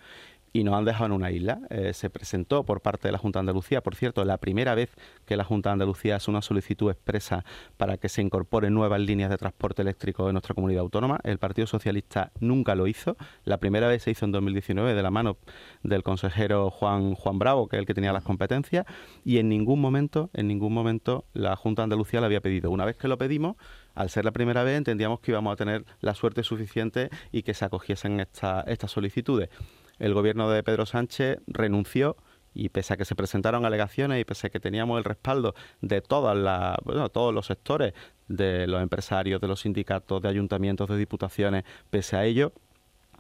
y 0.53 0.65
nos 0.65 0.75
han 0.75 0.85
dejado 0.85 1.07
en 1.07 1.13
una 1.13 1.31
isla. 1.31 1.61
Eh, 1.71 1.93
se 1.95 2.11
presentó 2.11 2.65
por 2.65 2.81
parte 2.81 3.09
de 3.09 3.13
la 3.13 3.19
Junta 3.19 3.39
de 3.39 3.43
Andalucía, 3.43 3.83
por 3.83 3.97
cierto, 3.97 4.25
la 4.25 4.39
primera 4.39 4.75
vez 4.75 4.91
que 5.25 5.37
la 5.37 5.45
Junta 5.45 5.71
de 5.71 5.75
Andalucía 5.75 6.17
hace 6.17 6.31
una 6.31 6.43
solicitud 6.43 6.91
expresa 6.91 7.45
para 7.77 7.97
que 7.97 8.09
se 8.09 8.23
incorporen 8.23 8.75
nuevas 8.75 9.01
líneas 9.01 9.31
de 9.31 9.39
transporte 9.39 9.83
eléctrico 9.83 10.29
en 10.29 10.35
nuestra 10.35 10.55
comunidad 10.55 10.83
autónoma. 10.83 11.21
El 11.25 11.39
Partido 11.39 11.67
Socialista 11.67 12.33
nunca 12.41 12.75
lo 12.75 12.87
hizo. 12.87 13.17
La 13.45 13.59
primera 13.59 13.89
vez 13.89 14.03
se 14.03 14.11
hizo 14.11 14.25
en 14.25 14.33
2019 14.33 14.95
de 14.95 15.03
la 15.03 15.11
mano 15.11 15.39
del 15.83 16.03
consejero 16.03 16.71
Juan, 16.71 17.15
Juan 17.15 17.39
Bravo, 17.39 17.69
que 17.69 17.77
es 17.77 17.81
el 17.81 17.87
que 17.87 17.95
tenía 17.95 18.13
las 18.13 18.25
competencias, 18.25 18.87
y 19.25 19.39
en 19.39 19.49
ningún 19.49 19.81
momento, 19.81 20.31
en 20.35 20.49
ningún 20.49 20.75
momento 20.75 21.25
la 21.33 21.57
Junta 21.57 21.83
de 21.83 21.85
Andalucía 21.85 22.21
lo 22.21 22.27
había 22.27 22.41
pedido. 22.41 22.71
Una 22.71 22.85
vez 22.85 22.97
que 22.97 23.09
lo 23.09 23.19
pedimos, 23.19 23.57
al 23.95 24.11
ser 24.11 24.25
la 24.25 24.33
primera 24.33 24.63
vez 24.65 24.79
entendíamos 24.79 25.21
que 25.21 25.33
íbamos 25.33 25.53
a 25.53 25.57
tener 25.57 25.85
la 26.01 26.15
suerte 26.15 26.43
suficiente 26.43 27.11
y 27.31 27.43
que 27.43 27.55
se 27.55 27.65
acogiesen 27.65 28.21
estas 28.21 28.91
solicitudes 28.91 29.51
el 30.03 30.15
gobierno 30.15 30.51
de 30.51 30.65
Pedro 30.65 30.85
Sánchez 30.85 31.39
renunció 31.47 32.17
y 32.55 32.71
pese 32.71 32.95
a 32.95 32.97
que 32.97 33.05
se 33.05 33.15
presentaron 33.15 33.65
alegaciones 33.65 34.21
y 34.21 34.25
pese 34.25 34.49
a 34.49 34.51
que 34.51 34.59
teníamos 34.59 34.99
el 34.99 35.05
respaldo 35.05 35.55
de 35.81 36.01
todas 36.01 36.37
las, 36.37 36.77
todos 37.13 37.33
los 37.33 37.47
sectores, 37.47 37.95
de 38.27 38.67
los 38.67 38.83
empresarios, 38.83 39.41
de 39.41 39.47
los 39.47 39.61
sindicatos, 39.61 40.21
de 40.21 40.29
ayuntamientos, 40.29 40.89
de 40.89 40.97
diputaciones, 40.99 41.63
pese 41.89 42.17
a 42.17 42.25
ello, 42.25 42.53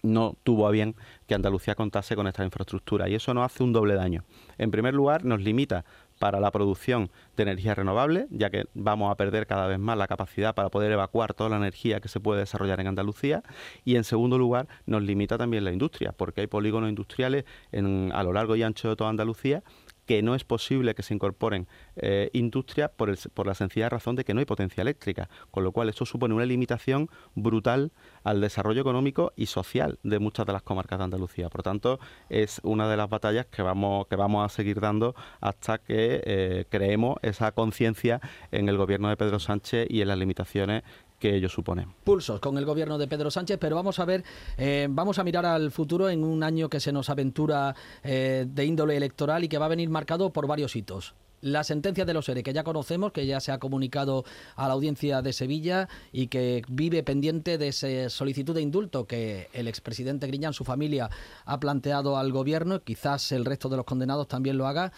no 0.03 0.37
tuvo 0.43 0.67
a 0.67 0.73
bien 0.73 0.97
que 1.29 1.37
Andalucía 1.37 1.77
contase 1.77 2.17
con 2.17 2.27
esta 2.27 2.45
infraestructura 2.45 3.09
y 3.09 3.15
eso 3.15 3.33
nos 3.33 3.47
hace 3.47 3.63
un 3.63 3.73
doble 3.73 3.95
daño. 3.95 4.25
En 4.59 4.73
primer 4.73 4.93
lugar, 4.93 5.25
nos 5.25 5.41
limita 5.41 5.85
para 6.23 6.39
la 6.39 6.53
producción 6.53 7.11
de 7.37 7.43
energía 7.43 7.75
renovable, 7.75 8.29
ya 8.31 8.49
que 8.49 8.67
vamos 8.75 9.11
a 9.11 9.17
perder 9.17 9.49
cada 9.49 9.67
vez 9.67 9.81
más 9.81 9.99
la 9.99 10.07
capacidad 10.07 10.55
para 10.55 10.69
poder 10.69 10.93
evacuar 10.93 11.35
toda 11.35 11.51
la 11.51 11.57
energía 11.57 11.99
que 11.99 12.07
se 12.07 12.21
puede 12.21 12.39
desarrollar 12.39 12.79
en 12.79 12.87
Andalucía. 12.87 13.43
Y 13.85 13.97
en 13.97 14.05
segundo 14.05 14.39
lugar, 14.39 14.69
nos 14.87 15.03
limita 15.03 15.37
también 15.37 15.65
la 15.65 15.73
industria, 15.73 16.13
porque 16.13 16.43
hay 16.43 16.47
polígonos 16.47 16.91
industriales 16.91 17.45
en, 17.73 18.13
a 18.15 18.23
lo 18.23 18.33
largo 18.33 18.55
y 18.55 18.63
ancho 18.63 18.89
de 18.89 18.95
toda 18.95 19.11
Andalucía 19.11 19.65
que 20.07 20.23
no 20.23 20.35
es 20.35 20.45
posible 20.45 20.95
que 20.95 21.03
se 21.03 21.15
incorporen 21.15 21.69
eh, 21.97 22.31
industrias 22.33 22.91
por, 22.91 23.47
la 23.47 23.55
sencilla 23.55 23.89
razón 23.89 24.17
de 24.17 24.25
que 24.25 24.35
no 24.35 24.41
hay 24.41 24.47
potencia 24.47 24.83
eléctrica, 24.83 25.29
con 25.51 25.65
lo 25.65 25.73
cual 25.73 25.89
esto 25.89 26.05
supone 26.07 26.35
una 26.35 26.47
limitación 26.47 27.09
brutal 27.35 27.93
al 28.25 28.41
desarrollo 28.41 28.81
económico 28.81 29.33
y 29.37 29.47
social 29.47 29.99
de 30.03 30.19
muchas 30.19 30.47
de 30.47 30.53
las 30.53 30.63
comarcas 30.63 30.99
de 30.99 31.05
Andalucía. 31.05 31.49
Por 31.49 31.63
tanto, 31.63 32.01
es 32.29 32.61
una 32.65 32.89
de 32.89 32.97
las 32.97 33.09
batallas 33.09 33.47
que 33.47 33.63
vamos, 33.63 34.07
que 34.09 34.17
vamos 34.17 34.45
a 34.45 34.49
seguir 34.49 34.81
dando 34.81 35.15
hasta 35.41 35.79
que 35.79 36.23
eh, 36.25 36.65
creemos 36.69 37.17
esa 37.23 37.53
conciencia 37.53 38.21
en 38.51 38.69
el 38.69 38.77
gobierno 38.77 39.09
de 39.09 39.17
Pedro 39.17 39.39
Sánchez 39.39 39.87
y 39.89 40.01
en 40.03 40.09
las 40.09 40.19
limitaciones 40.19 40.83
que 41.23 41.37
ello 41.37 41.49
supone. 41.49 41.87
Pulsos 42.03 42.41
con 42.41 42.59
el 42.59 42.65
gobierno 42.65 42.99
de 42.99 43.07
Pedro 43.07 43.31
Sánchez, 43.31 43.57
pero 43.61 43.77
vamos 43.77 44.01
a 44.01 44.05
ver, 44.05 44.25
eh, 44.59 44.89
vamos 44.91 45.21
a 45.21 45.25
mirar 45.25 45.47
al 45.47 45.71
futuro 45.71 46.11
en 46.11 46.25
un 46.25 46.43
año 46.43 46.69
que 46.69 46.81
se 46.81 46.91
nos 46.91 47.11
aventura 47.11 47.77
eh, 48.03 48.45
de 48.49 48.65
índole 48.65 48.97
electoral 48.97 49.45
y 49.45 49.49
que 49.49 49.57
va 49.57 49.67
a 49.67 49.69
venir 49.69 49.89
marcado 49.89 50.33
por 50.33 50.49
varios 50.49 50.75
hitos 50.75 51.15
la 51.41 51.65
sentencia 51.65 52.05
de 52.05 52.15
los 52.15 52.29
ERE, 52.29 52.45
que 52.45 52.53
ya 52.53 52.63
conocemos, 52.63 53.11
que 53.11 53.27
ya 53.27 53.41
se 53.41 53.51
ha 53.51 53.59
comunicado 53.59 54.25
a 54.55 54.69
la 54.69 54.75
audiencia 54.75 55.23
de 55.23 55.33
Sevilla 55.33 55.89
y 56.13 56.29
que 56.29 56.63
vive 56.69 57.03
pendiente 57.03 57.59
de 57.59 57.67
esa 57.67 58.11
solicitud 58.11 58.55
de 58.55 58.63
indulto 58.63 59.07
que 59.07 59.49
el 59.53 59.67
expresidente 59.67 60.29
Griñán, 60.29 60.53
su 60.53 60.63
familia, 60.63 61.11
ha 61.45 61.59
planteado 61.59 62.17
al 62.17 62.31
gobierno, 62.31 62.85
quizás 62.85 63.33
el 63.33 63.45
resto 63.45 63.69
de 63.69 63.77
los 63.77 63.85
condenados 63.85 64.29
también 64.29 64.57
lo 64.57 64.69
haga. 64.69 64.93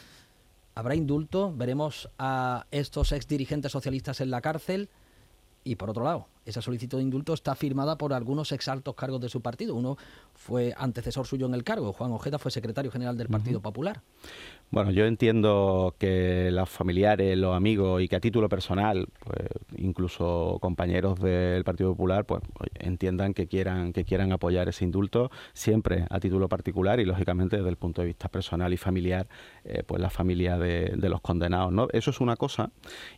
¿Habrá 0.75 0.95
indulto? 0.95 1.50
¿Veremos 1.57 2.11
a 2.19 2.66
estos 2.71 3.12
ex 3.12 3.26
dirigentes 3.26 3.73
socialistas 3.73 4.21
en 4.21 4.31
la 4.31 4.43
cárcel? 4.43 4.90
Y 5.64 5.76
por 5.76 5.90
otro 5.90 6.04
lado, 6.04 6.28
esa 6.45 6.63
solicitud 6.63 6.99
de 6.99 7.05
indulto 7.05 7.35
está 7.35 7.55
firmada 7.55 7.97
por 7.97 8.13
algunos 8.13 8.53
exaltos 8.53 8.95
cargos 8.95 9.21
de 9.21 9.29
su 9.29 9.41
partido. 9.41 9.75
Uno 9.75 9.97
fue 10.35 10.75
antecesor 10.77 11.27
suyo 11.27 11.47
en 11.47 11.55
el 11.55 11.65
cargo, 11.65 11.93
Juan 11.93 12.13
Ojeda 12.13 12.39
fue 12.39 12.51
secretario 12.51 12.91
general 12.91 13.17
del 13.17 13.29
Partido 13.29 13.61
Popular. 13.61 14.03
Bueno, 14.71 14.91
yo 14.91 15.07
entiendo 15.07 15.95
que 15.99 16.51
los 16.51 16.69
familiares, 16.69 17.39
los 17.39 17.55
amigos 17.55 18.03
y 18.03 18.09
que 18.09 18.17
a 18.17 18.21
título 18.21 18.49
personal, 18.49 19.07
pues 19.21 19.49
incluso 19.77 20.59
compañeros 20.61 21.21
del 21.21 21.63
Partido 21.63 21.91
Popular, 21.91 22.25
pues 22.25 22.43
entiendan 22.75 23.35
que 23.35 23.47
quieran 23.47 23.93
que 23.93 24.05
quieran 24.05 24.33
apoyar 24.33 24.69
ese 24.69 24.85
indulto 24.85 25.31
siempre 25.53 26.07
a 26.11 26.19
título 26.19 26.49
particular 26.49 26.99
y 26.99 27.05
lógicamente 27.05 27.57
desde 27.57 27.69
el 27.69 27.77
punto 27.77 28.03
de 28.03 28.09
vista 28.09 28.29
personal 28.29 28.73
y 28.73 28.77
familiar, 28.77 29.29
eh, 29.65 29.85
pues 29.87 30.01
la 30.01 30.11
familia 30.11 30.59
de, 30.59 30.97
los 30.97 31.21
condenados, 31.21 31.73
¿no? 31.73 31.87
Eso 31.93 32.11
es 32.11 32.21
una 32.21 32.35
cosa 32.35 32.71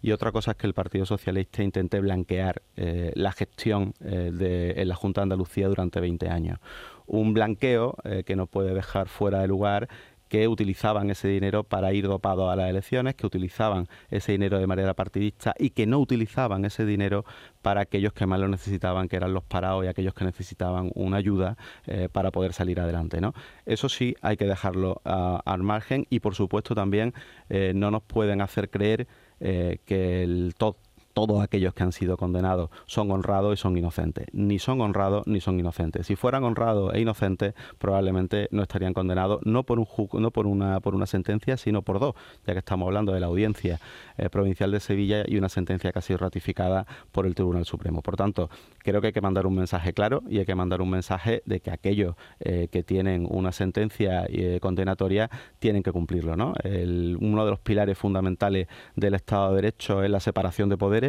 y 0.02 0.10
otra 0.12 0.32
cosa 0.32 0.50
es 0.50 0.56
que 0.58 0.66
el 0.66 0.74
Partido 0.74 1.06
Socialista 1.06 1.62
intente 1.62 2.00
blanquear 2.00 2.62
eh, 2.76 3.12
la 3.16 3.32
gestión 3.32 3.94
eh, 4.00 4.30
de, 4.32 4.80
en 4.80 4.88
la 4.88 4.94
Junta 4.94 5.20
de 5.20 5.24
Andalucía 5.24 5.68
durante 5.68 6.00
20 6.00 6.28
años. 6.28 6.58
Un 7.06 7.34
blanqueo 7.34 7.96
que 8.24 8.34
no 8.34 8.48
puede 8.48 8.74
dejar 8.74 9.08
fuera 9.08 9.38
de 9.38 9.46
lugar 9.46 9.88
que 10.28 10.48
utilizaban 10.48 11.10
ese 11.10 11.28
dinero 11.28 11.64
para 11.64 11.92
ir 11.92 12.06
dopados 12.06 12.50
a 12.50 12.56
las 12.56 12.68
elecciones, 12.68 13.14
que 13.14 13.26
utilizaban 13.26 13.88
ese 14.10 14.32
dinero 14.32 14.58
de 14.58 14.66
manera 14.66 14.94
partidista 14.94 15.54
y 15.58 15.70
que 15.70 15.86
no 15.86 15.98
utilizaban 15.98 16.64
ese 16.64 16.84
dinero 16.84 17.24
para 17.62 17.82
aquellos 17.82 18.12
que 18.12 18.26
más 18.26 18.40
lo 18.40 18.48
necesitaban, 18.48 19.08
que 19.08 19.16
eran 19.16 19.34
los 19.34 19.44
parados 19.44 19.84
y 19.84 19.88
aquellos 19.88 20.14
que 20.14 20.24
necesitaban 20.24 20.90
una 20.94 21.18
ayuda 21.18 21.56
eh, 21.86 22.08
para 22.10 22.30
poder 22.30 22.52
salir 22.52 22.80
adelante. 22.80 23.20
¿no? 23.20 23.34
Eso 23.66 23.88
sí 23.88 24.16
hay 24.20 24.36
que 24.36 24.46
dejarlo 24.46 25.00
al 25.04 25.62
margen 25.62 26.06
y 26.10 26.20
por 26.20 26.34
supuesto 26.34 26.74
también 26.74 27.14
eh, 27.48 27.72
no 27.74 27.90
nos 27.90 28.02
pueden 28.02 28.40
hacer 28.40 28.70
creer 28.70 29.06
eh, 29.38 29.78
que 29.84 30.22
el 30.22 30.54
todo 30.56 30.76
todos 31.16 31.42
aquellos 31.42 31.72
que 31.72 31.82
han 31.82 31.92
sido 31.92 32.18
condenados 32.18 32.68
son 32.84 33.10
honrados 33.10 33.54
y 33.54 33.56
son 33.56 33.78
inocentes. 33.78 34.26
Ni 34.32 34.58
son 34.58 34.82
honrados 34.82 35.26
ni 35.26 35.40
son 35.40 35.58
inocentes. 35.58 36.06
Si 36.06 36.14
fueran 36.14 36.44
honrados 36.44 36.92
e 36.92 37.00
inocentes, 37.00 37.54
probablemente 37.78 38.48
no 38.50 38.60
estarían 38.60 38.92
condenados 38.92 39.40
no 39.46 39.62
por 39.62 39.78
un 39.78 39.86
no 40.20 40.30
por 40.30 40.46
una 40.46 40.78
por 40.80 40.94
una 40.94 41.06
sentencia, 41.06 41.56
sino 41.56 41.80
por 41.80 42.00
dos, 42.00 42.14
ya 42.46 42.52
que 42.52 42.58
estamos 42.58 42.86
hablando 42.86 43.14
de 43.14 43.20
la 43.20 43.28
audiencia 43.28 43.80
eh, 44.18 44.28
provincial 44.28 44.70
de 44.70 44.78
Sevilla 44.78 45.24
y 45.26 45.38
una 45.38 45.48
sentencia 45.48 45.90
que 45.90 45.98
ha 45.98 46.02
sido 46.02 46.18
ratificada 46.18 46.86
por 47.12 47.24
el 47.24 47.34
Tribunal 47.34 47.64
Supremo. 47.64 48.02
Por 48.02 48.16
tanto, 48.16 48.50
creo 48.80 49.00
que 49.00 49.06
hay 49.06 49.12
que 49.14 49.22
mandar 49.22 49.46
un 49.46 49.54
mensaje 49.54 49.94
claro 49.94 50.22
y 50.28 50.40
hay 50.40 50.44
que 50.44 50.54
mandar 50.54 50.82
un 50.82 50.90
mensaje 50.90 51.42
de 51.46 51.60
que 51.60 51.70
aquellos 51.70 52.14
eh, 52.40 52.68
que 52.70 52.82
tienen 52.82 53.26
una 53.30 53.52
sentencia 53.52 54.26
eh, 54.28 54.58
condenatoria 54.60 55.30
tienen 55.60 55.82
que 55.82 55.92
cumplirlo. 55.92 56.36
¿no? 56.36 56.52
uno 56.66 57.44
de 57.46 57.50
los 57.50 57.60
pilares 57.60 57.96
fundamentales 57.96 58.68
del 58.96 59.14
Estado 59.14 59.48
de 59.50 59.56
Derecho 59.56 60.02
es 60.02 60.10
la 60.10 60.20
separación 60.20 60.68
de 60.68 60.76
poderes 60.76 61.05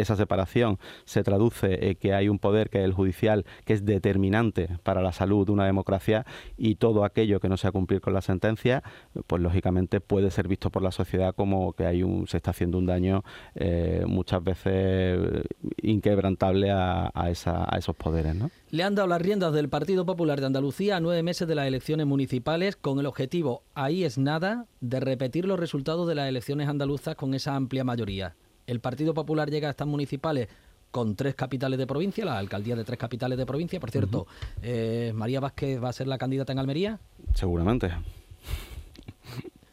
esa 0.00 0.16
separación 0.16 0.78
se 1.04 1.22
traduce 1.22 1.88
en 1.88 1.96
que 1.96 2.14
hay 2.14 2.28
un 2.28 2.38
poder 2.38 2.70
que 2.70 2.78
es 2.78 2.84
el 2.84 2.92
judicial 2.92 3.44
que 3.64 3.72
es 3.72 3.84
determinante 3.84 4.68
para 4.82 5.02
la 5.02 5.12
salud 5.12 5.46
de 5.46 5.52
una 5.52 5.66
democracia 5.66 6.26
y 6.56 6.76
todo 6.76 7.04
aquello 7.04 7.40
que 7.40 7.48
no 7.48 7.56
sea 7.56 7.72
cumplir 7.72 8.00
con 8.00 8.14
la 8.14 8.20
sentencia 8.20 8.82
pues 9.26 9.42
lógicamente 9.42 10.00
puede 10.00 10.30
ser 10.30 10.48
visto 10.48 10.70
por 10.70 10.82
la 10.82 10.90
sociedad 10.90 11.34
como 11.34 11.72
que 11.72 11.86
hay 11.86 12.02
un 12.02 12.26
se 12.26 12.36
está 12.36 12.50
haciendo 12.50 12.78
un 12.78 12.86
daño 12.86 13.24
eh, 13.54 14.04
muchas 14.06 14.42
veces 14.42 15.18
inquebrantable 15.82 16.70
a, 16.70 17.10
esos 17.28 17.96
poderes. 17.96 18.36
Le 18.70 18.82
han 18.82 18.94
dado 18.94 19.08
las 19.08 19.20
riendas 19.20 19.52
del 19.52 19.68
Partido 19.68 20.04
Popular 20.06 20.40
de 20.40 20.46
Andalucía 20.46 20.96
a 20.96 21.00
nueve 21.00 21.22
meses 21.22 21.46
de 21.46 21.54
las 21.54 21.66
elecciones 21.66 22.06
municipales 22.06 22.76
con 22.76 22.98
el 22.98 23.06
objetivo, 23.06 23.62
ahí 23.74 24.04
es 24.04 24.18
nada, 24.18 24.66
de 24.80 25.00
repetir 25.00 25.44
los 25.44 25.58
resultados 25.58 26.08
de 26.08 26.14
las 26.14 26.28
elecciones 26.28 26.68
andaluzas 26.68 27.14
con 27.16 27.34
esa 27.34 27.54
amplia 27.54 27.84
mayoría 27.84 28.34
el 28.68 28.80
Partido 28.80 29.14
Popular 29.14 29.50
llega 29.50 29.68
a 29.68 29.70
estas 29.70 29.88
municipales 29.88 30.48
con 30.90 31.16
tres 31.16 31.34
capitales 31.34 31.78
de 31.78 31.86
provincia, 31.86 32.24
la 32.24 32.38
alcaldía 32.38 32.76
de 32.76 32.84
tres 32.84 32.98
capitales 32.98 33.38
de 33.38 33.46
provincia. 33.46 33.80
Por 33.80 33.90
cierto, 33.90 34.26
eh, 34.62 35.12
María 35.14 35.40
Vázquez 35.40 35.82
va 35.82 35.88
a 35.88 35.92
ser 35.92 36.06
la 36.06 36.18
candidata 36.18 36.52
en 36.52 36.58
Almería. 36.58 36.98
Seguramente. 37.34 37.90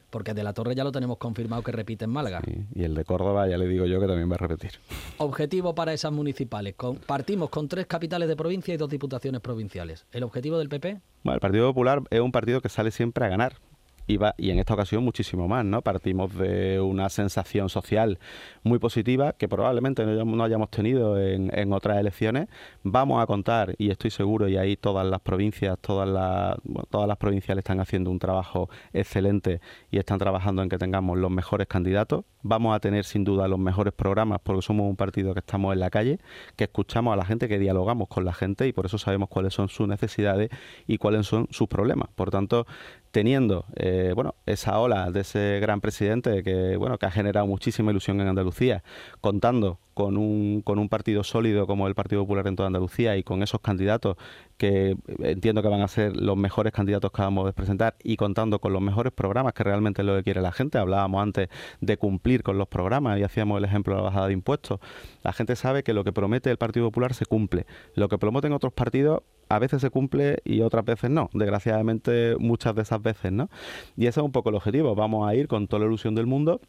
porque 0.10 0.34
de 0.34 0.44
la 0.44 0.54
Torre 0.54 0.76
ya 0.76 0.86
lo 0.86 0.94
tenemos 0.94 1.18
confirmado 1.18 1.62
que 1.62 1.74
repite 1.74 2.06
en 2.06 2.12
Málaga. 2.12 2.42
y 2.74 2.84
el 2.84 2.96
de 2.96 3.04
Córdoba 3.04 3.50
ya 3.50 3.58
le 3.58 3.68
digo 3.68 3.86
yo 3.86 4.00
que 4.00 4.08
también 4.08 4.32
va 4.32 4.36
a 4.36 4.38
repetir. 4.38 4.72
Objetivo 5.18 5.76
para 5.76 5.92
esas 5.92 6.14
municipales. 6.14 6.74
partimos 7.06 7.50
con 7.50 7.68
tres 7.68 7.86
capitales 7.88 8.30
de 8.30 8.38
provincia 8.38 8.74
y 8.74 8.78
dos 8.78 8.90
diputaciones 8.90 9.42
provinciales. 9.42 10.06
¿El 10.14 10.24
objetivo 10.24 10.58
del 10.58 10.70
PP? 10.70 11.02
Bueno, 11.24 11.36
el 11.36 11.42
Partido 11.42 11.68
Popular 11.68 12.02
es 12.10 12.22
un 12.22 12.32
partido 12.32 12.62
que 12.62 12.70
sale 12.70 12.92
siempre 12.92 13.26
a 13.26 13.28
ganar 13.28 13.58
y, 14.08 14.50
en 14.50 14.60
esta 14.60 14.74
ocasión 14.74 15.04
muchísimo 15.04 15.48
más, 15.48 15.66
¿no? 15.66 15.82
Partimos 15.82 16.36
de 16.36 16.80
una 16.80 17.10
sensación 17.10 17.70
social 17.70 18.20
muy 18.64 18.80
positiva 18.80 19.34
que 19.34 19.48
probablemente 19.48 20.06
no, 20.06 20.44
hayamos 20.44 20.70
tenido 20.70 21.20
en, 21.20 21.74
otras 21.74 21.98
elecciones. 21.98 22.48
Vamos 22.84 23.22
a 23.22 23.26
contar, 23.26 23.76
y 23.78 23.90
estoy 23.90 24.12
seguro, 24.12 24.48
y 24.48 24.58
ahí 24.58 24.78
todas 24.78 25.06
las 25.06 25.20
provincias, 25.22 25.78
todas 25.80 26.08
las, 26.08 26.58
todas 26.90 27.08
las 27.08 27.18
provinciales 27.18 27.64
están 27.64 27.80
haciendo 27.80 28.12
un 28.12 28.20
trabajo 28.20 28.70
excelente 28.94 29.62
y 29.90 29.98
están 29.98 30.20
trabajando 30.20 30.62
en 30.62 30.70
que 30.70 30.78
tengamos 30.78 31.18
los 31.18 31.32
mejores 31.32 31.68
candidatos. 31.68 32.26
Vamos 32.44 32.76
a 32.76 32.80
tener 32.80 33.06
sin 33.06 33.24
duda 33.24 33.48
los 33.48 33.58
mejores 33.58 33.94
programas 33.94 34.40
porque 34.44 34.62
somos 34.62 34.88
un 34.88 34.96
partido 34.96 35.34
que 35.34 35.40
estamos 35.40 35.74
en 35.74 35.80
la 35.80 35.90
calle, 35.90 36.20
que 36.56 36.66
escuchamos 36.66 37.14
a 37.14 37.16
la 37.16 37.26
gente, 37.26 37.48
que 37.48 37.58
dialogamos 37.58 38.08
con 38.08 38.24
la 38.24 38.34
gente 38.34 38.68
y 38.68 38.74
por 38.74 38.86
eso 38.86 39.00
sabemos 39.00 39.30
cuáles 39.30 39.54
son 39.54 39.68
sus 39.68 39.88
necesidades 39.88 40.50
y 40.86 41.00
cuáles 41.00 41.26
son 41.26 41.48
sus 41.50 41.68
problemas. 41.68 42.10
Por 42.14 42.30
tanto, 42.30 42.68
teniendo 43.16 43.64
eh, 43.78 44.12
bueno 44.14 44.36
esa 44.46 44.78
ola 44.78 45.10
de 45.10 45.22
ese 45.22 45.60
gran 45.62 45.80
presidente 45.80 46.44
que 46.44 46.76
bueno 46.76 46.98
que 46.98 47.06
ha 47.06 47.12
generado 47.12 47.48
muchísima 47.48 47.92
ilusión 47.92 48.20
en 48.20 48.28
Andalucía 48.28 48.84
contando 49.22 49.80
con 49.96 50.18
un, 50.18 50.62
con 50.62 50.78
un 50.80 50.90
partido 50.90 51.24
sólido 51.24 51.66
como 51.66 51.88
el 51.88 51.96
Partido 51.96 52.22
Popular 52.24 52.46
en 52.48 52.58
toda 52.58 52.68
Andalucía 52.68 53.16
y 53.16 53.24
con 53.24 53.42
esos 53.42 53.62
candidatos 53.62 54.18
que 54.58 54.98
entiendo 55.20 55.64
que 55.64 55.70
van 55.70 55.82
a 55.82 55.88
ser 55.88 56.18
los 56.18 56.36
mejores 56.36 56.74
candidatos 56.74 57.12
que 57.14 57.22
vamos 57.22 57.50
a 57.50 57.54
presentar 57.54 57.96
y 58.04 58.18
contando 58.18 58.60
con 58.60 58.74
los 58.74 58.82
mejores 58.82 59.14
programas 59.14 59.54
que 59.54 59.64
realmente 59.64 60.02
es 60.02 60.06
lo 60.06 60.16
que 60.18 60.24
quiere 60.24 60.42
la 60.42 60.52
gente. 60.52 60.78
Hablábamos 60.78 61.24
antes 61.24 61.48
de 61.80 61.98
cumplir 61.98 62.44
con 62.44 62.58
los 62.58 62.68
programas 62.68 63.18
y 63.20 63.24
hacíamos 63.24 63.58
el 63.58 63.64
ejemplo 63.64 63.96
de 63.96 64.02
la 64.02 64.04
bajada 64.10 64.28
de 64.28 64.34
impuestos. 64.34 64.82
La 65.24 65.32
gente 65.32 65.56
sabe 65.56 65.84
que 65.84 65.94
lo 65.94 66.04
que 66.04 66.12
promete 66.12 66.52
el 66.52 66.58
Partido 66.58 66.88
Popular 66.88 67.14
se 67.14 67.26
cumple. 67.26 67.66
Lo 67.94 68.10
que 68.10 68.18
prometen 68.18 68.52
otros 68.52 68.74
partidos 68.74 69.24
a 69.50 69.60
veces 69.60 69.82
se 69.82 69.90
cumple 69.90 70.40
y 70.44 70.62
otras 70.62 70.86
veces 70.86 71.10
no. 71.10 71.30
Desgraciadamente 71.34 72.36
muchas 72.40 72.76
de 72.76 72.82
esas 72.82 73.02
veces 73.02 73.32
no. 73.32 73.50
Y 73.96 74.08
ese 74.08 74.20
es 74.20 74.26
un 74.26 74.32
poco 74.32 74.50
el 74.50 74.56
objetivo. 74.56 74.96
Vamos 74.96 75.28
a 75.28 75.36
ir 75.36 75.48
con 75.48 75.68
toda 75.68 75.82
la 75.82 75.86
ilusión 75.88 76.16
del 76.16 76.26
mundo 76.26 76.62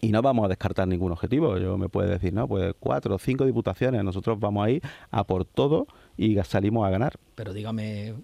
y 0.00 0.10
no 0.10 0.20
vamos 0.20 0.44
a 0.46 0.48
descartar 0.48 0.88
ningún 0.88 1.12
objetivo. 1.12 1.58
Yo 1.58 1.78
me 1.78 1.88
puede 1.88 2.10
decir, 2.10 2.32
no, 2.32 2.48
pues 2.48 2.74
cuatro 2.78 3.14
o 3.14 3.18
cinco 3.18 3.44
diputaciones. 3.46 4.02
Nosotros 4.02 4.38
vamos 4.40 4.66
a 4.66 4.70
ir 4.70 4.82
a 5.10 5.24
por 5.24 5.44
todo 5.44 5.86
y 6.16 6.36
salimos 6.42 6.86
a 6.86 6.90
ganar. 6.90 7.14
Pero 7.34 7.52
dígame, 7.52 8.14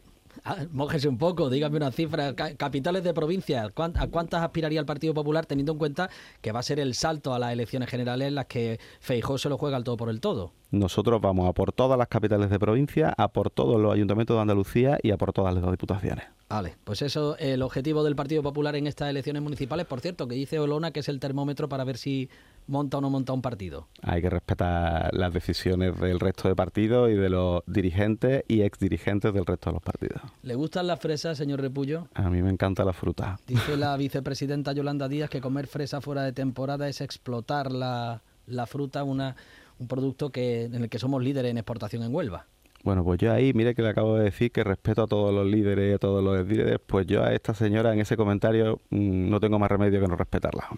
mójese 0.70 1.08
un 1.08 1.18
poco, 1.18 1.50
dígame 1.50 1.76
una 1.76 1.90
cifra. 1.90 2.34
Capitales 2.34 3.04
de 3.04 3.14
provincia, 3.14 3.64
¿a 3.64 4.06
cuántas 4.08 4.42
aspiraría 4.42 4.80
el 4.80 4.86
Partido 4.86 5.14
Popular 5.14 5.46
teniendo 5.46 5.72
en 5.72 5.78
cuenta 5.78 6.10
que 6.40 6.52
va 6.52 6.60
a 6.60 6.62
ser 6.62 6.80
el 6.80 6.94
salto 6.94 7.34
a 7.34 7.38
las 7.38 7.52
elecciones 7.52 7.88
generales 7.88 8.28
en 8.28 8.34
las 8.34 8.46
que 8.46 8.80
Feijó 9.00 9.38
se 9.38 9.48
lo 9.48 9.58
juega 9.58 9.76
al 9.76 9.84
todo 9.84 9.96
por 9.96 10.10
el 10.10 10.20
todo? 10.20 10.52
Nosotros 10.70 11.20
vamos 11.20 11.48
a 11.48 11.52
por 11.52 11.72
todas 11.72 11.98
las 11.98 12.08
capitales 12.08 12.50
de 12.50 12.58
provincia, 12.58 13.14
a 13.16 13.28
por 13.28 13.50
todos 13.50 13.80
los 13.80 13.92
ayuntamientos 13.92 14.36
de 14.36 14.42
Andalucía 14.42 14.98
y 15.02 15.10
a 15.12 15.16
por 15.16 15.32
todas 15.32 15.54
las 15.54 15.70
diputaciones. 15.70 16.26
Vale, 16.48 16.76
pues 16.84 17.02
eso, 17.02 17.36
el 17.38 17.62
objetivo 17.62 18.04
del 18.04 18.16
Partido 18.16 18.42
Popular 18.42 18.74
en 18.76 18.86
estas 18.86 19.10
elecciones 19.10 19.42
municipales, 19.42 19.86
por 19.86 20.00
cierto, 20.00 20.28
que 20.28 20.34
dice 20.34 20.58
Olona 20.58 20.90
que 20.90 21.00
es 21.00 21.08
el 21.08 21.20
termómetro 21.20 21.68
para 21.68 21.84
ver 21.84 21.98
si 21.98 22.30
monta 22.68 22.98
o 22.98 23.00
no 23.00 23.10
monta 23.10 23.32
un 23.32 23.42
partido. 23.42 23.88
Hay 24.02 24.22
que 24.22 24.30
respetar 24.30 25.12
las 25.12 25.32
decisiones 25.32 25.98
del 25.98 26.20
resto 26.20 26.48
de 26.48 26.54
partidos 26.54 27.10
y 27.10 27.14
de 27.14 27.28
los 27.28 27.62
dirigentes 27.66 28.44
y 28.46 28.62
exdirigentes 28.62 29.34
del 29.34 29.44
resto 29.44 29.70
de 29.70 29.74
los 29.74 29.82
partidos. 29.82 30.22
¿Le 30.42 30.54
gustan 30.54 30.86
las 30.86 31.00
fresas, 31.00 31.36
señor 31.36 31.60
Repullo? 31.60 32.08
A 32.14 32.30
mí 32.30 32.42
me 32.42 32.50
encanta 32.50 32.84
la 32.84 32.92
fruta. 32.92 33.40
Dice 33.46 33.76
la 33.76 33.96
vicepresidenta 33.98 34.72
Yolanda 34.72 35.08
Díaz 35.08 35.30
que 35.30 35.40
comer 35.40 35.66
fresa 35.66 36.00
fuera 36.00 36.22
de 36.22 36.32
temporada 36.32 36.88
es 36.88 37.00
explotar 37.00 37.72
la, 37.72 38.22
la 38.46 38.66
fruta, 38.66 39.02
una, 39.02 39.34
un 39.78 39.88
producto 39.88 40.30
que, 40.30 40.64
en 40.64 40.74
el 40.74 40.88
que 40.88 40.98
somos 40.98 41.22
líderes 41.22 41.50
en 41.50 41.58
exportación 41.58 42.02
en 42.02 42.14
Huelva. 42.14 42.46
Bueno, 42.84 43.02
pues 43.02 43.18
yo 43.18 43.32
ahí, 43.32 43.52
mire 43.54 43.74
que 43.74 43.82
le 43.82 43.88
acabo 43.88 44.16
de 44.16 44.24
decir 44.24 44.52
que 44.52 44.62
respeto 44.62 45.02
a 45.02 45.06
todos 45.06 45.34
los 45.34 45.46
líderes 45.46 45.90
y 45.90 45.94
a 45.94 45.98
todos 45.98 46.22
los 46.22 46.46
líderes, 46.46 46.78
pues 46.86 47.06
yo 47.06 47.24
a 47.24 47.34
esta 47.34 47.52
señora 47.52 47.92
en 47.92 48.00
ese 48.00 48.16
comentario 48.16 48.80
mm, 48.90 49.28
no 49.28 49.40
tengo 49.40 49.58
más 49.58 49.70
remedio 49.70 50.00
que 50.00 50.06
no 50.06 50.16
respetarla. 50.16 50.68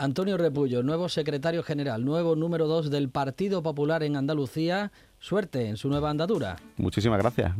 Antonio 0.00 0.38
Repullo, 0.38 0.82
nuevo 0.82 1.10
secretario 1.10 1.62
general, 1.62 2.06
nuevo 2.06 2.34
número 2.34 2.66
dos 2.66 2.88
del 2.88 3.10
Partido 3.10 3.62
Popular 3.62 4.02
en 4.02 4.16
Andalucía. 4.16 4.92
Suerte 5.18 5.68
en 5.68 5.76
su 5.76 5.90
nueva 5.90 6.08
andadura. 6.08 6.56
Muchísimas 6.78 7.18
gracias. 7.18 7.52